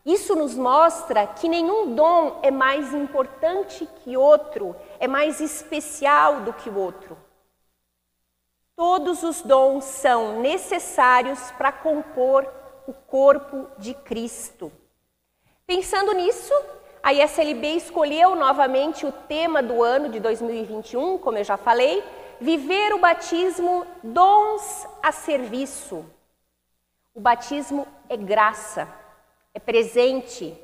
Isso 0.06 0.36
nos 0.36 0.54
mostra 0.56 1.26
que 1.26 1.48
nenhum 1.48 1.96
dom 1.96 2.40
é 2.44 2.52
mais 2.52 2.94
importante 2.94 3.88
que 4.04 4.18
outro, 4.18 4.76
é 5.00 5.08
mais 5.08 5.40
especial 5.40 6.42
do 6.42 6.52
que 6.52 6.70
o 6.70 6.78
outro. 6.78 7.18
Todos 8.76 9.24
os 9.24 9.42
dons 9.42 9.86
são 9.86 10.42
necessários 10.42 11.40
para 11.52 11.72
compor 11.72 12.46
o 12.86 12.92
corpo 12.92 13.68
de 13.78 13.94
Cristo. 13.94 14.70
Pensando 15.66 16.12
nisso, 16.12 16.54
a 17.02 17.14
ISLB 17.14 17.78
escolheu 17.78 18.36
novamente 18.36 19.06
o 19.06 19.12
tema 19.12 19.64
do 19.64 19.82
ano 19.82 20.10
de 20.10 20.20
2021, 20.20 21.18
como 21.18 21.38
eu 21.38 21.46
já 21.46 21.56
falei, 21.56 22.04
viver 22.42 22.94
o 22.94 23.00
batismo 23.00 23.88
dons 24.04 24.86
a 25.02 25.14
serviço. 25.14 26.06
O 27.14 27.22
batismo 27.22 27.88
é 28.10 28.18
graça 28.18 29.03
é 29.54 29.60
presente, 29.60 30.58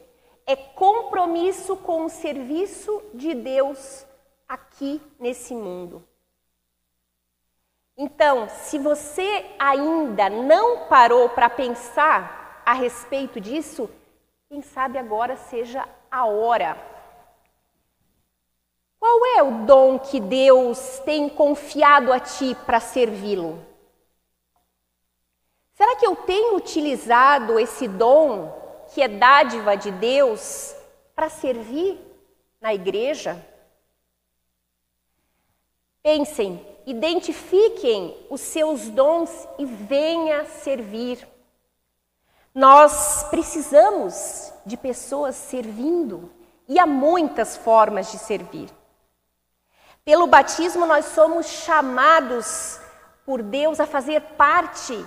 é 0.46 0.56
compromisso 0.56 1.78
com 1.78 2.06
o 2.06 2.10
serviço 2.10 3.02
de 3.14 3.36
Deus 3.36 4.06
aqui 4.48 5.02
nesse 5.20 5.54
mundo. 5.54 6.04
Então, 7.96 8.48
se 8.50 8.80
você 8.80 9.46
ainda 9.60 10.30
não 10.30 10.88
parou 10.88 11.30
para 11.30 11.50
pensar 11.50 12.64
a 12.66 12.74
respeito 12.74 13.40
disso, 13.40 13.90
quem 14.48 14.62
sabe 14.62 14.98
agora 14.98 15.36
seja 15.36 15.88
a 16.10 16.26
hora. 16.26 16.78
Qual 19.00 19.26
é 19.38 19.44
o 19.44 19.66
dom 19.66 20.00
que 20.00 20.20
Deus 20.20 21.00
tem 21.06 21.30
confiado 21.30 22.12
a 22.12 22.20
ti 22.20 22.56
para 22.66 22.80
servi-lo? 22.80 23.64
Será 25.74 25.96
que 25.96 26.06
eu 26.06 26.16
tenho 26.16 26.56
utilizado 26.56 27.60
esse 27.60 27.88
dom 27.88 28.59
que 28.94 29.02
é 29.02 29.08
dádiva 29.08 29.76
de 29.76 29.92
Deus 29.92 30.76
para 31.16 31.30
servir 31.30 32.00
na 32.60 32.74
igreja? 32.74 33.46
Pensem, 36.02 36.66
identifiquem 36.86 38.18
os 38.30 38.42
seus 38.42 38.90
dons 38.90 39.48
e 39.58 39.66
venha 39.66 40.46
servir. 40.46 41.28
Nós 42.54 43.24
precisamos 43.30 44.52
de 44.66 44.76
pessoas 44.76 45.36
servindo 45.36 46.32
e 46.68 46.80
há 46.80 46.86
muitas 46.86 47.58
formas 47.58 48.12
de 48.12 48.18
servir. 48.18 48.70
Pelo 50.04 50.26
batismo, 50.26 50.86
nós 50.86 51.06
somos 51.06 51.46
chamados 51.46 52.80
por 53.26 53.44
Deus 53.44 53.80
a 53.80 53.86
fazer 53.86 54.22
parte 54.38 55.06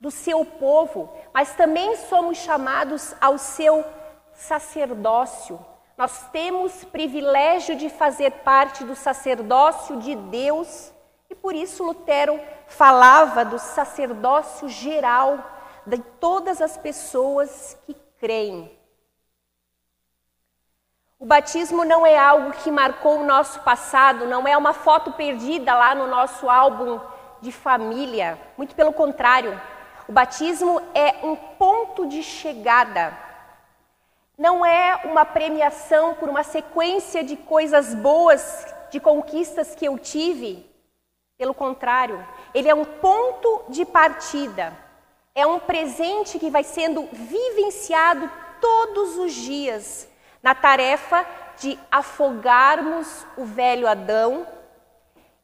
do 0.00 0.10
seu 0.10 0.44
povo, 0.44 1.12
mas 1.32 1.54
também 1.54 1.96
somos 1.96 2.38
chamados 2.38 3.14
ao 3.20 3.36
seu 3.36 3.84
sacerdócio. 4.32 5.58
Nós 5.96 6.28
temos 6.30 6.84
privilégio 6.84 7.74
de 7.74 7.90
fazer 7.90 8.30
parte 8.30 8.84
do 8.84 8.94
sacerdócio 8.94 9.96
de 9.98 10.14
Deus 10.14 10.92
e 11.28 11.34
por 11.34 11.54
isso 11.54 11.84
Lutero 11.84 12.40
falava 12.68 13.44
do 13.44 13.58
sacerdócio 13.58 14.68
geral 14.68 15.38
de 15.84 15.98
todas 15.98 16.62
as 16.62 16.76
pessoas 16.76 17.76
que 17.84 17.96
creem. 18.20 18.78
O 21.18 21.26
batismo 21.26 21.84
não 21.84 22.06
é 22.06 22.16
algo 22.16 22.52
que 22.52 22.70
marcou 22.70 23.18
o 23.18 23.26
nosso 23.26 23.60
passado, 23.62 24.24
não 24.24 24.46
é 24.46 24.56
uma 24.56 24.72
foto 24.72 25.10
perdida 25.12 25.74
lá 25.74 25.92
no 25.92 26.06
nosso 26.06 26.48
álbum 26.48 27.00
de 27.40 27.50
família, 27.50 28.38
muito 28.56 28.76
pelo 28.76 28.92
contrário. 28.92 29.60
O 30.08 30.12
batismo 30.12 30.80
é 30.94 31.16
um 31.22 31.36
ponto 31.36 32.06
de 32.06 32.22
chegada. 32.22 33.14
Não 34.38 34.64
é 34.64 35.02
uma 35.04 35.26
premiação 35.26 36.14
por 36.14 36.30
uma 36.30 36.42
sequência 36.42 37.22
de 37.22 37.36
coisas 37.36 37.94
boas, 37.94 38.66
de 38.90 38.98
conquistas 39.00 39.74
que 39.74 39.84
eu 39.84 39.98
tive. 39.98 40.64
Pelo 41.36 41.52
contrário, 41.52 42.26
ele 42.54 42.70
é 42.70 42.74
um 42.74 42.86
ponto 42.86 43.64
de 43.68 43.84
partida. 43.84 44.74
É 45.34 45.46
um 45.46 45.60
presente 45.60 46.38
que 46.38 46.48
vai 46.48 46.64
sendo 46.64 47.06
vivenciado 47.12 48.30
todos 48.62 49.18
os 49.18 49.34
dias 49.34 50.08
na 50.42 50.54
tarefa 50.54 51.26
de 51.58 51.78
afogarmos 51.90 53.26
o 53.36 53.44
velho 53.44 53.86
Adão 53.86 54.46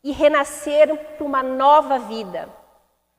e 0.03 0.11
renascer 0.11 0.97
para 0.97 1.25
uma 1.27 1.43
nova 1.43 1.99
vida. 1.99 2.64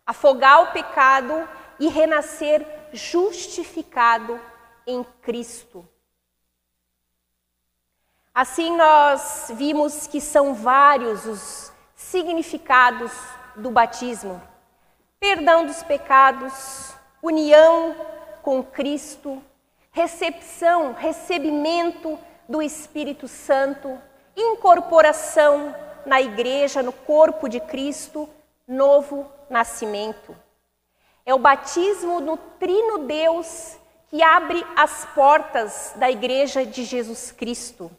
Afogar 0.05 0.63
o 0.63 0.71
pecado 0.71 1.47
e 1.79 1.87
renascer 1.87 2.65
justificado 2.93 4.39
em 4.85 5.03
Cristo. 5.21 5.87
Assim, 8.33 8.75
nós 8.75 9.51
vimos 9.53 10.07
que 10.07 10.19
são 10.19 10.53
vários 10.53 11.25
os 11.25 11.73
significados 11.95 13.11
do 13.55 13.71
batismo: 13.71 14.41
perdão 15.19 15.65
dos 15.65 15.81
pecados, 15.83 16.93
união 17.21 17.95
com 18.41 18.61
Cristo, 18.61 19.41
recepção, 19.91 20.93
recebimento 20.93 22.19
do 22.47 22.61
Espírito 22.61 23.27
Santo, 23.27 23.97
incorporação 24.35 25.73
na 26.05 26.21
igreja, 26.21 26.83
no 26.83 26.91
corpo 26.91 27.47
de 27.47 27.59
Cristo, 27.59 28.29
novo 28.67 29.31
nascimento. 29.49 30.35
É 31.25 31.33
o 31.33 31.39
batismo 31.39 32.19
no 32.19 32.37
Trino 32.37 32.99
Deus 32.99 33.77
que 34.07 34.21
abre 34.21 34.65
as 34.75 35.05
portas 35.07 35.93
da 35.95 36.09
igreja 36.09 36.65
de 36.65 36.83
Jesus 36.83 37.31
Cristo. 37.31 37.91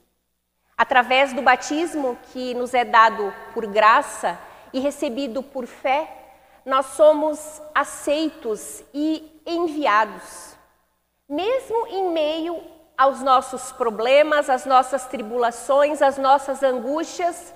Através 0.76 1.32
do 1.32 1.42
batismo 1.42 2.18
que 2.32 2.54
nos 2.54 2.74
é 2.74 2.84
dado 2.84 3.32
por 3.52 3.66
graça 3.66 4.38
e 4.72 4.80
recebido 4.80 5.42
por 5.42 5.66
fé, 5.66 6.08
nós 6.64 6.86
somos 6.86 7.62
aceitos 7.74 8.82
e 8.92 9.40
enviados. 9.46 10.54
Mesmo 11.28 11.86
em 11.86 12.10
meio 12.10 12.62
aos 12.96 13.20
nossos 13.20 13.72
problemas, 13.72 14.48
às 14.48 14.64
nossas 14.64 15.06
tribulações, 15.06 16.00
às 16.02 16.18
nossas 16.18 16.62
angústias, 16.62 17.54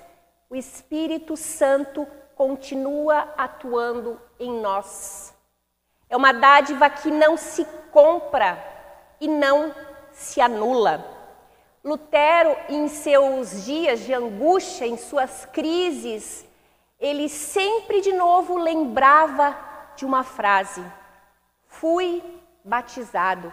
o 0.49 0.55
Espírito 0.55 1.37
Santo 1.37 2.07
continua 2.35 3.33
atuando 3.37 4.19
em 4.39 4.51
nós. 4.59 5.33
É 6.09 6.17
uma 6.17 6.33
dádiva 6.33 6.89
que 6.89 7.09
não 7.09 7.37
se 7.37 7.65
compra 7.91 8.63
e 9.19 9.27
não 9.27 9.73
se 10.11 10.41
anula. 10.41 11.05
Lutero, 11.83 12.55
em 12.69 12.87
seus 12.87 13.65
dias 13.65 14.01
de 14.01 14.13
angústia, 14.13 14.85
em 14.85 14.97
suas 14.97 15.45
crises, 15.45 16.45
ele 16.99 17.27
sempre 17.27 18.01
de 18.01 18.13
novo 18.13 18.57
lembrava 18.57 19.57
de 19.95 20.05
uma 20.05 20.23
frase: 20.23 20.83
Fui 21.67 22.23
batizado. 22.63 23.51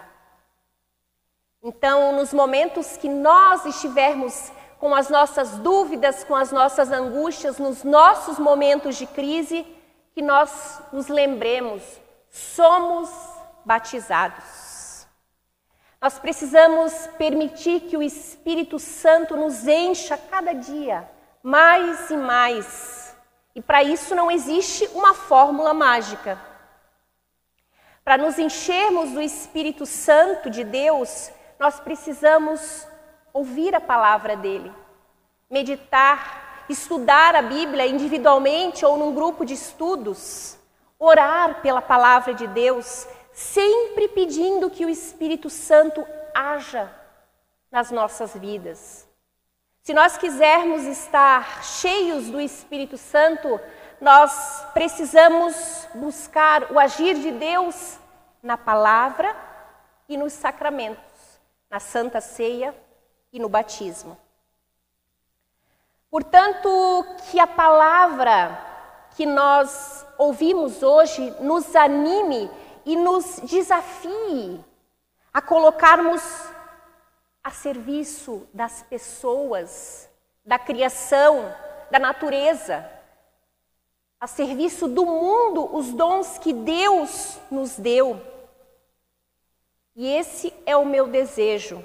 Então, 1.63 2.13
nos 2.13 2.33
momentos 2.33 2.97
que 2.97 3.09
nós 3.09 3.65
estivermos 3.65 4.53
com 4.79 4.95
as 4.95 5.09
nossas 5.09 5.59
dúvidas, 5.59 6.25
com 6.25 6.35
as 6.35 6.53
nossas 6.53 6.91
angústias, 6.91 7.59
nos 7.59 7.83
nossos 7.85 8.39
momentos 8.39 8.97
de 8.97 9.07
crise, 9.07 9.67
que 10.15 10.23
nós 10.23 10.81
nos 10.93 11.09
lembremos, 11.09 11.83
somos 12.31 13.11
batizados. 13.65 15.07
Nós 16.01 16.19
precisamos 16.19 16.93
permitir 17.19 17.81
que 17.81 17.97
o 17.97 18.03
Espírito 18.03 18.79
Santo 18.79 19.37
nos 19.37 19.67
encha 19.67 20.17
cada 20.17 20.53
dia 20.53 21.09
mais 21.43 22.11
e 22.11 22.17
mais. 22.17 23.17
E 23.55 23.63
para 23.63 23.83
isso 23.83 24.15
não 24.15 24.31
existe 24.31 24.87
uma 24.95 25.15
fórmula 25.15 25.75
mágica. 25.75 26.39
Para 28.05 28.17
nos 28.17 28.39
enchermos 28.39 29.11
do 29.11 29.21
Espírito 29.21 29.85
Santo 29.85 30.49
de 30.49 30.65
Deus, 30.65 31.31
nós 31.59 31.81
precisamos 31.81 32.87
ouvir 33.33 33.75
a 33.75 33.81
palavra 33.81 34.37
dele, 34.37 34.73
meditar, 35.51 36.65
estudar 36.69 37.35
a 37.35 37.43
Bíblia 37.43 37.87
individualmente 37.87 38.85
ou 38.85 38.97
num 38.97 39.15
grupo 39.15 39.45
de 39.45 39.55
estudos, 39.55 40.59
orar 40.99 41.61
pela 41.63 41.81
palavra 41.81 42.35
de 42.35 42.47
Deus, 42.47 43.07
sempre 43.33 44.09
pedindo 44.09 44.71
que 44.71 44.85
o 44.85 44.91
Espírito 44.91 45.49
Santo 45.49 46.05
haja 46.35 46.93
nas 47.71 47.91
nossas 47.91 48.35
vidas. 48.35 49.09
Se 49.83 49.95
nós 49.95 50.19
quisermos 50.19 50.83
estar 50.83 51.65
cheios 51.65 52.29
do 52.29 52.41
Espírito 52.41 52.99
Santo, 52.99 53.59
nós 54.01 54.67
precisamos 54.75 55.89
buscar 55.95 56.71
o 56.71 56.79
agir 56.79 57.15
de 57.15 57.31
Deus 57.31 57.99
na 58.43 58.57
palavra 58.57 59.35
e 60.09 60.17
nos 60.17 60.33
sacramentos 60.33 61.03
na 61.71 61.81
Santa 61.81 62.21
Ceia 62.21 62.75
e 63.33 63.39
no 63.39 63.49
batismo. 63.49 64.17
Portanto, 66.11 66.69
que 67.31 67.39
a 67.39 67.47
palavra 67.47 68.67
que 69.17 69.27
nós 69.27 70.07
ouvimos 70.17 70.83
hoje 70.83 71.31
nos 71.41 71.75
anime 71.77 72.51
e 72.85 72.97
nos 72.97 73.41
desafie 73.45 74.65
a 75.33 75.43
colocarmos 75.43 76.23
a 77.45 77.51
serviço 77.51 78.49
das 78.53 78.83
pessoas, 78.83 80.09
da 80.45 80.59
criação, 80.59 81.55
da 81.91 81.99
natureza, 81.99 82.89
a 84.21 84.27
serviço 84.27 84.89
do 84.89 85.05
mundo, 85.05 85.77
os 85.77 85.93
dons 85.93 86.39
que 86.39 86.53
Deus 86.53 87.39
nos 87.51 87.77
deu 87.77 88.21
e 89.99 90.07
esse 90.07 90.55
é 90.65 90.77
o 90.77 90.87
meu 90.87 91.09
desejo, 91.09 91.85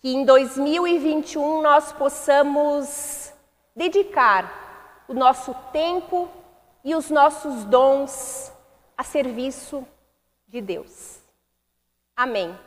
que 0.00 0.14
em 0.14 0.24
2021 0.24 1.62
nós 1.62 1.92
possamos 1.92 3.32
dedicar 3.74 5.04
o 5.08 5.14
nosso 5.14 5.54
tempo 5.72 6.28
e 6.84 6.94
os 6.94 7.10
nossos 7.10 7.64
dons 7.64 8.52
a 8.96 9.02
serviço 9.02 9.86
de 10.46 10.60
Deus. 10.60 11.18
Amém. 12.16 12.58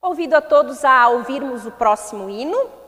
Convido 0.00 0.36
a 0.36 0.40
todos 0.40 0.84
a 0.84 1.08
ouvirmos 1.08 1.64
o 1.66 1.70
próximo 1.70 2.28
hino. 2.28 2.81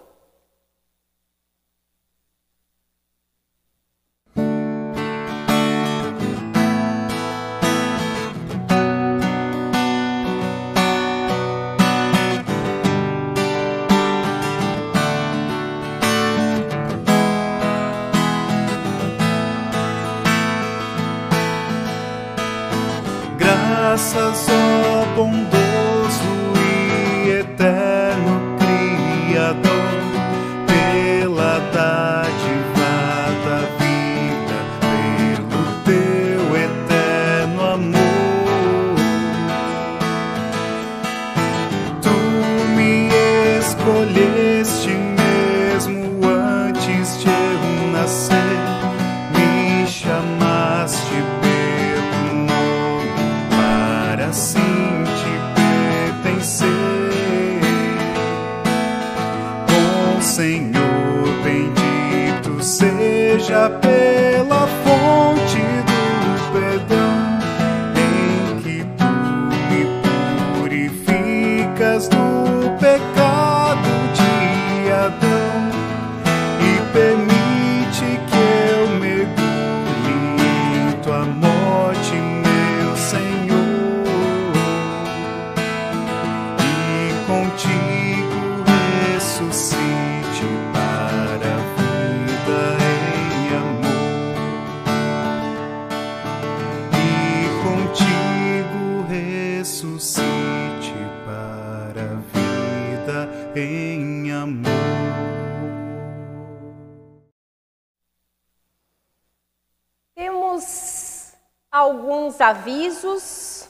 Avisos. 112.45 113.69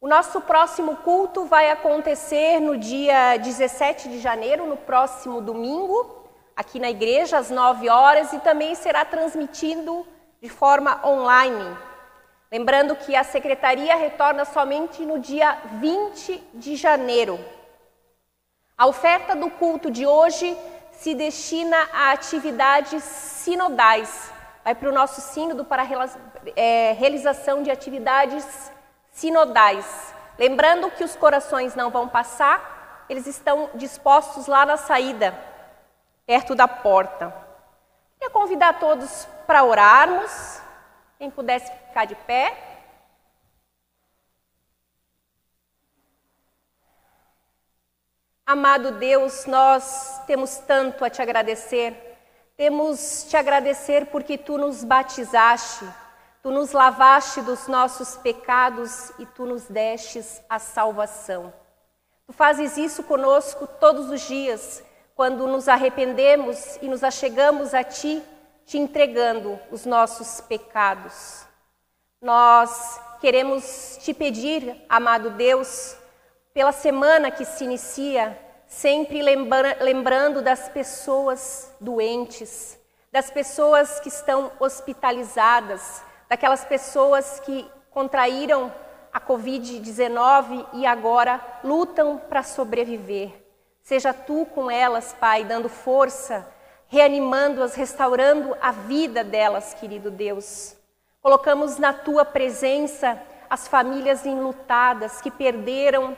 O 0.00 0.08
nosso 0.08 0.40
próximo 0.40 0.96
culto 0.96 1.44
vai 1.44 1.70
acontecer 1.70 2.58
no 2.58 2.76
dia 2.76 3.36
17 3.36 4.08
de 4.08 4.18
janeiro, 4.18 4.66
no 4.66 4.76
próximo 4.76 5.40
domingo, 5.40 6.26
aqui 6.56 6.80
na 6.80 6.90
igreja, 6.90 7.38
às 7.38 7.50
9 7.50 7.88
horas, 7.88 8.32
e 8.32 8.40
também 8.40 8.74
será 8.74 9.04
transmitido 9.04 10.06
de 10.40 10.48
forma 10.48 11.00
online. 11.06 11.76
Lembrando 12.50 12.96
que 12.96 13.14
a 13.14 13.22
secretaria 13.22 13.94
retorna 13.94 14.44
somente 14.44 15.06
no 15.06 15.18
dia 15.18 15.58
20 15.80 16.42
de 16.54 16.74
janeiro. 16.74 17.38
A 18.76 18.86
oferta 18.86 19.36
do 19.36 19.48
culto 19.50 19.90
de 19.90 20.04
hoje 20.04 20.56
se 20.92 21.14
destina 21.14 21.76
a 21.92 22.10
atividades 22.12 23.04
sinodais. 23.04 24.32
Vai 24.64 24.74
para 24.74 24.88
o 24.88 24.92
nosso 24.92 25.20
sínodo 25.20 25.64
para 25.64 25.82
é, 26.56 26.92
realização 26.92 27.62
de 27.62 27.70
atividades 27.70 28.72
sinodais. 29.10 30.14
Lembrando 30.38 30.90
que 30.90 31.04
os 31.04 31.14
corações 31.14 31.74
não 31.74 31.90
vão 31.90 32.08
passar, 32.08 33.04
eles 33.08 33.26
estão 33.26 33.70
dispostos 33.74 34.46
lá 34.46 34.64
na 34.64 34.76
saída, 34.76 35.38
perto 36.26 36.54
da 36.54 36.66
porta. 36.66 37.34
Queria 38.18 38.30
convidar 38.30 38.78
todos 38.78 39.26
para 39.46 39.64
orarmos. 39.64 40.60
Quem 41.18 41.30
pudesse 41.30 41.70
ficar 41.88 42.04
de 42.04 42.14
pé. 42.14 42.56
Amado 48.44 48.92
Deus, 48.92 49.46
nós 49.46 50.20
temos 50.26 50.58
tanto 50.58 51.04
a 51.04 51.10
te 51.10 51.22
agradecer. 51.22 52.18
Temos 52.56 53.24
te 53.28 53.36
agradecer 53.36 54.06
porque 54.06 54.36
tu 54.36 54.58
nos 54.58 54.84
batizaste, 54.84 55.84
tu 56.42 56.50
nos 56.50 56.72
lavaste 56.72 57.40
dos 57.40 57.68
nossos 57.68 58.16
pecados 58.16 59.12
e 59.18 59.24
tu 59.24 59.46
nos 59.46 59.66
destes 59.66 60.42
a 60.50 60.58
salvação. 60.58 61.54
Tu 62.26 62.32
fazes 62.32 62.76
isso 62.76 63.04
conosco 63.04 63.66
todos 63.66 64.10
os 64.10 64.20
dias, 64.22 64.82
quando 65.14 65.46
nos 65.46 65.68
arrependemos 65.68 66.76
e 66.82 66.88
nos 66.88 67.04
achegamos 67.04 67.74
a 67.74 67.84
ti, 67.84 68.20
te 68.66 68.76
entregando 68.76 69.58
os 69.70 69.86
nossos 69.86 70.40
pecados. 70.40 71.46
Nós 72.20 73.00
queremos 73.20 73.98
te 74.00 74.12
pedir, 74.12 74.84
amado 74.88 75.30
Deus, 75.30 75.96
pela 76.52 76.72
semana 76.72 77.30
que 77.30 77.44
se 77.44 77.64
inicia, 77.64 78.36
sempre 78.66 79.22
lembra 79.22 79.76
lembrando 79.80 80.42
das 80.42 80.68
pessoas 80.68 81.72
doentes, 81.80 82.78
das 83.12 83.30
pessoas 83.30 84.00
que 84.00 84.08
estão 84.08 84.50
hospitalizadas, 84.58 86.02
daquelas 86.32 86.64
pessoas 86.64 87.40
que 87.40 87.70
contraíram 87.90 88.72
a 89.12 89.20
Covid-19 89.20 90.64
e 90.72 90.86
agora 90.86 91.38
lutam 91.62 92.16
para 92.16 92.42
sobreviver. 92.42 93.30
Seja 93.82 94.14
tu 94.14 94.46
com 94.46 94.70
elas, 94.70 95.12
Pai, 95.20 95.44
dando 95.44 95.68
força, 95.68 96.48
reanimando-as, 96.86 97.74
restaurando 97.74 98.56
a 98.62 98.72
vida 98.72 99.22
delas, 99.22 99.74
querido 99.74 100.10
Deus. 100.10 100.74
Colocamos 101.20 101.76
na 101.76 101.92
tua 101.92 102.24
presença 102.24 103.20
as 103.50 103.68
famílias 103.68 104.24
enlutadas 104.24 105.20
que 105.20 105.30
perderam 105.30 106.16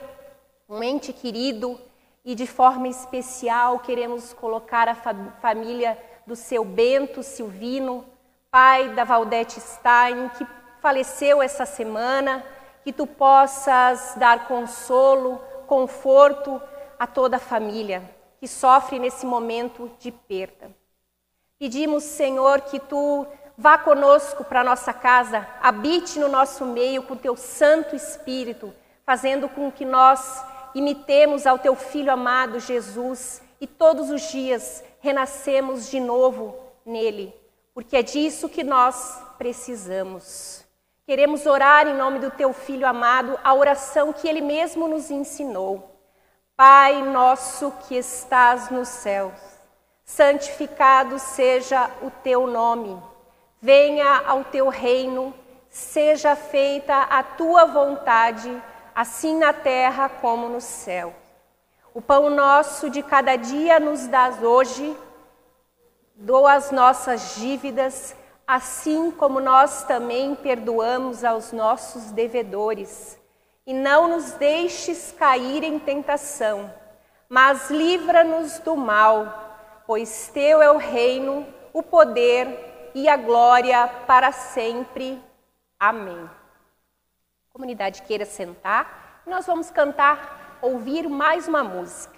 um 0.69 0.81
ente 0.81 1.11
querido 1.11 1.77
e 2.23 2.33
de 2.35 2.47
forma 2.47 2.87
especial 2.87 3.79
queremos 3.79 4.31
colocar 4.31 4.87
a 4.87 4.95
fa 4.95 5.13
família 5.41 6.01
do 6.25 6.37
seu 6.37 6.63
Bento 6.63 7.21
Silvino, 7.21 8.14
pai 8.55 8.87
da 8.87 9.03
Valdete 9.03 9.59
Stein, 9.59 10.29
que 10.29 10.47
faleceu 10.79 11.41
essa 11.41 11.65
semana, 11.65 12.41
que 12.85 12.93
tu 12.93 13.05
possas 13.05 14.13
dar 14.15 14.47
consolo, 14.47 15.41
conforto 15.67 16.61
a 16.97 17.05
toda 17.05 17.35
a 17.35 17.39
família 17.39 18.01
que 18.39 18.47
sofre 18.47 18.97
nesse 18.97 19.25
momento 19.25 19.91
de 19.99 20.09
perda. 20.09 20.71
Pedimos, 21.59 22.05
Senhor, 22.05 22.61
que 22.61 22.79
tu 22.79 23.27
vá 23.57 23.77
conosco 23.77 24.45
para 24.45 24.63
nossa 24.63 24.93
casa, 24.93 25.45
habite 25.61 26.17
no 26.17 26.29
nosso 26.29 26.65
meio 26.65 27.03
com 27.03 27.17
teu 27.17 27.35
Santo 27.35 27.93
Espírito, 27.93 28.73
fazendo 29.05 29.49
com 29.49 29.69
que 29.69 29.83
nós 29.83 30.41
imitemos 30.73 31.45
ao 31.45 31.59
teu 31.59 31.75
filho 31.75 32.09
amado 32.09 32.61
Jesus 32.61 33.41
e 33.59 33.67
todos 33.67 34.09
os 34.09 34.21
dias 34.31 34.81
renascemos 35.01 35.89
de 35.89 35.99
novo 35.99 36.55
nele, 36.85 37.35
porque 37.75 37.97
é 37.97 38.01
disso 38.01 38.47
que 38.47 38.63
nós 38.63 39.21
precisamos. 39.37 40.65
Queremos 41.05 41.45
orar 41.45 41.85
em 41.85 41.93
nome 41.93 42.19
do 42.19 42.31
teu 42.31 42.53
filho 42.53 42.87
amado 42.87 43.37
a 43.43 43.53
oração 43.53 44.13
que 44.13 44.29
ele 44.29 44.39
mesmo 44.39 44.87
nos 44.87 45.11
ensinou. 45.11 45.91
Pai 46.55 47.03
nosso 47.03 47.73
que 47.85 47.97
estás 47.97 48.69
nos 48.69 48.87
céus, 48.87 49.33
santificado 50.05 51.19
seja 51.19 51.91
o 52.01 52.09
teu 52.09 52.47
nome. 52.47 52.97
Venha 53.61 54.23
ao 54.25 54.45
teu 54.45 54.69
reino, 54.69 55.33
seja 55.69 56.33
feita 56.33 56.95
a 56.95 57.21
tua 57.21 57.65
vontade 57.65 58.49
assim 58.95 59.37
na 59.37 59.51
terra 59.51 60.07
como 60.07 60.47
no 60.47 60.61
céu. 60.61 61.13
O 61.93 62.01
pão 62.01 62.29
nosso 62.29 62.89
de 62.89 63.03
cada 63.03 63.35
dia 63.35 63.81
nos 63.81 64.07
dás 64.07 64.41
hoje, 64.41 64.95
doa 66.15 66.53
as 66.53 66.71
nossas 66.71 67.35
dívidas, 67.35 68.15
assim 68.47 69.11
como 69.11 69.39
nós 69.39 69.83
também 69.83 70.35
perdoamos 70.35 71.23
aos 71.23 71.51
nossos 71.51 72.11
devedores. 72.11 73.19
E 73.65 73.73
não 73.73 74.07
nos 74.07 74.31
deixes 74.33 75.11
cair 75.11 75.63
em 75.63 75.79
tentação, 75.79 76.71
mas 77.27 77.69
livra-nos 77.69 78.59
do 78.59 78.75
mal, 78.75 79.83
pois 79.87 80.29
teu 80.33 80.61
é 80.61 80.71
o 80.71 80.77
reino, 80.77 81.45
o 81.73 81.83
poder 81.83 82.91
e 82.93 83.09
a 83.09 83.17
glória 83.17 83.87
para 84.07 84.31
sempre. 84.31 85.21
Amém 85.79 86.29
comunidade 87.55 88.01
queira 88.01 88.25
sentar, 88.25 89.21
nós 89.25 89.45
vamos 89.45 89.71
cantar, 89.71 90.59
ouvir 90.61 91.07
mais 91.07 91.47
uma 91.47 91.63
música. 91.63 92.14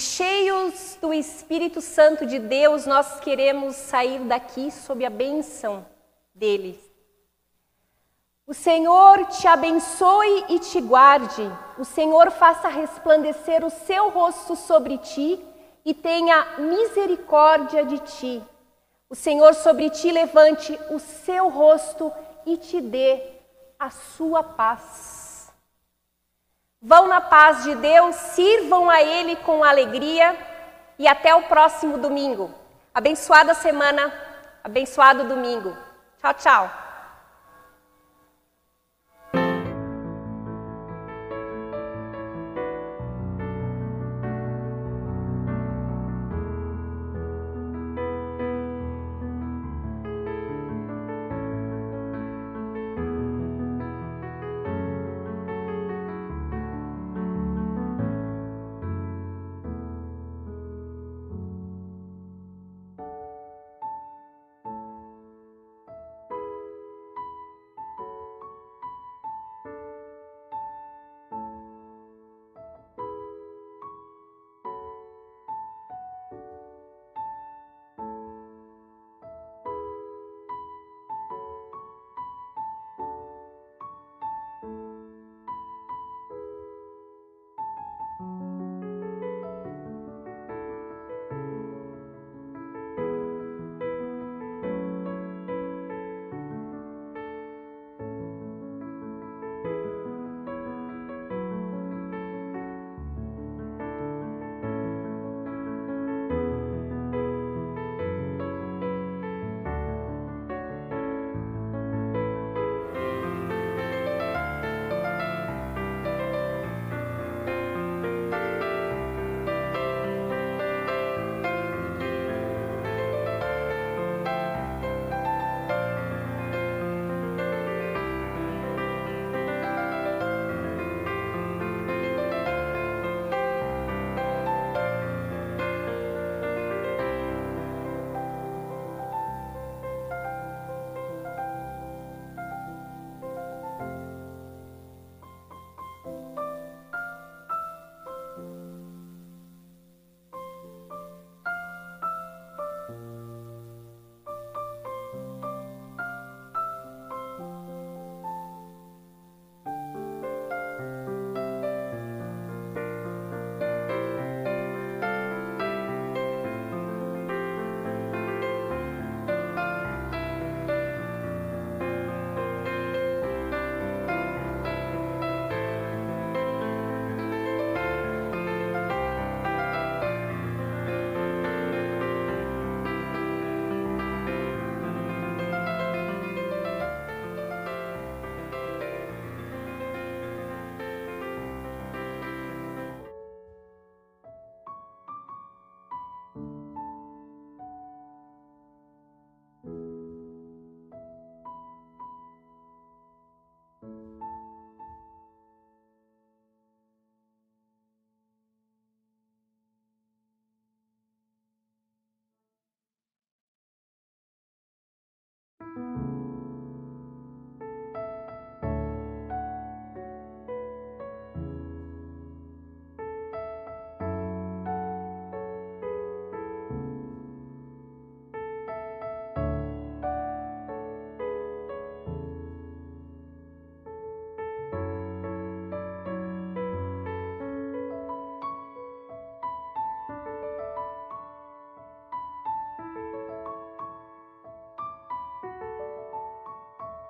Cheios 0.00 0.96
do 1.00 1.12
Espírito 1.12 1.80
Santo 1.80 2.24
de 2.24 2.38
Deus, 2.38 2.86
nós 2.86 3.20
queremos 3.20 3.76
sair 3.76 4.20
daqui 4.20 4.70
sob 4.70 5.04
a 5.04 5.10
bênção 5.10 5.84
dele. 6.34 6.82
O 8.46 8.54
Senhor 8.54 9.26
te 9.26 9.46
abençoe 9.46 10.46
e 10.48 10.58
te 10.58 10.80
guarde. 10.80 11.42
O 11.78 11.84
Senhor 11.84 12.32
faça 12.32 12.66
resplandecer 12.68 13.64
o 13.64 13.70
seu 13.70 14.10
rosto 14.10 14.56
sobre 14.56 14.98
ti 14.98 15.38
e 15.84 15.94
tenha 15.94 16.58
misericórdia 16.58 17.84
de 17.84 17.98
ti. 17.98 18.42
O 19.08 19.14
Senhor 19.14 19.54
sobre 19.54 19.90
ti 19.90 20.10
levante 20.10 20.76
o 20.90 20.98
seu 20.98 21.48
rosto 21.48 22.12
e 22.44 22.56
te 22.56 22.80
dê 22.80 23.22
a 23.78 23.90
sua 23.90 24.42
paz. 24.42 25.29
Vão 26.82 27.06
na 27.06 27.20
paz 27.20 27.62
de 27.64 27.74
Deus, 27.74 28.16
sirvam 28.16 28.88
a 28.88 29.02
Ele 29.02 29.36
com 29.36 29.62
alegria 29.62 30.34
e 30.98 31.06
até 31.06 31.34
o 31.34 31.42
próximo 31.42 31.98
domingo. 31.98 32.50
Abençoada 32.94 33.52
semana, 33.52 34.10
abençoado 34.64 35.24
domingo. 35.24 35.76
Tchau, 36.18 36.34
tchau. 36.34 36.89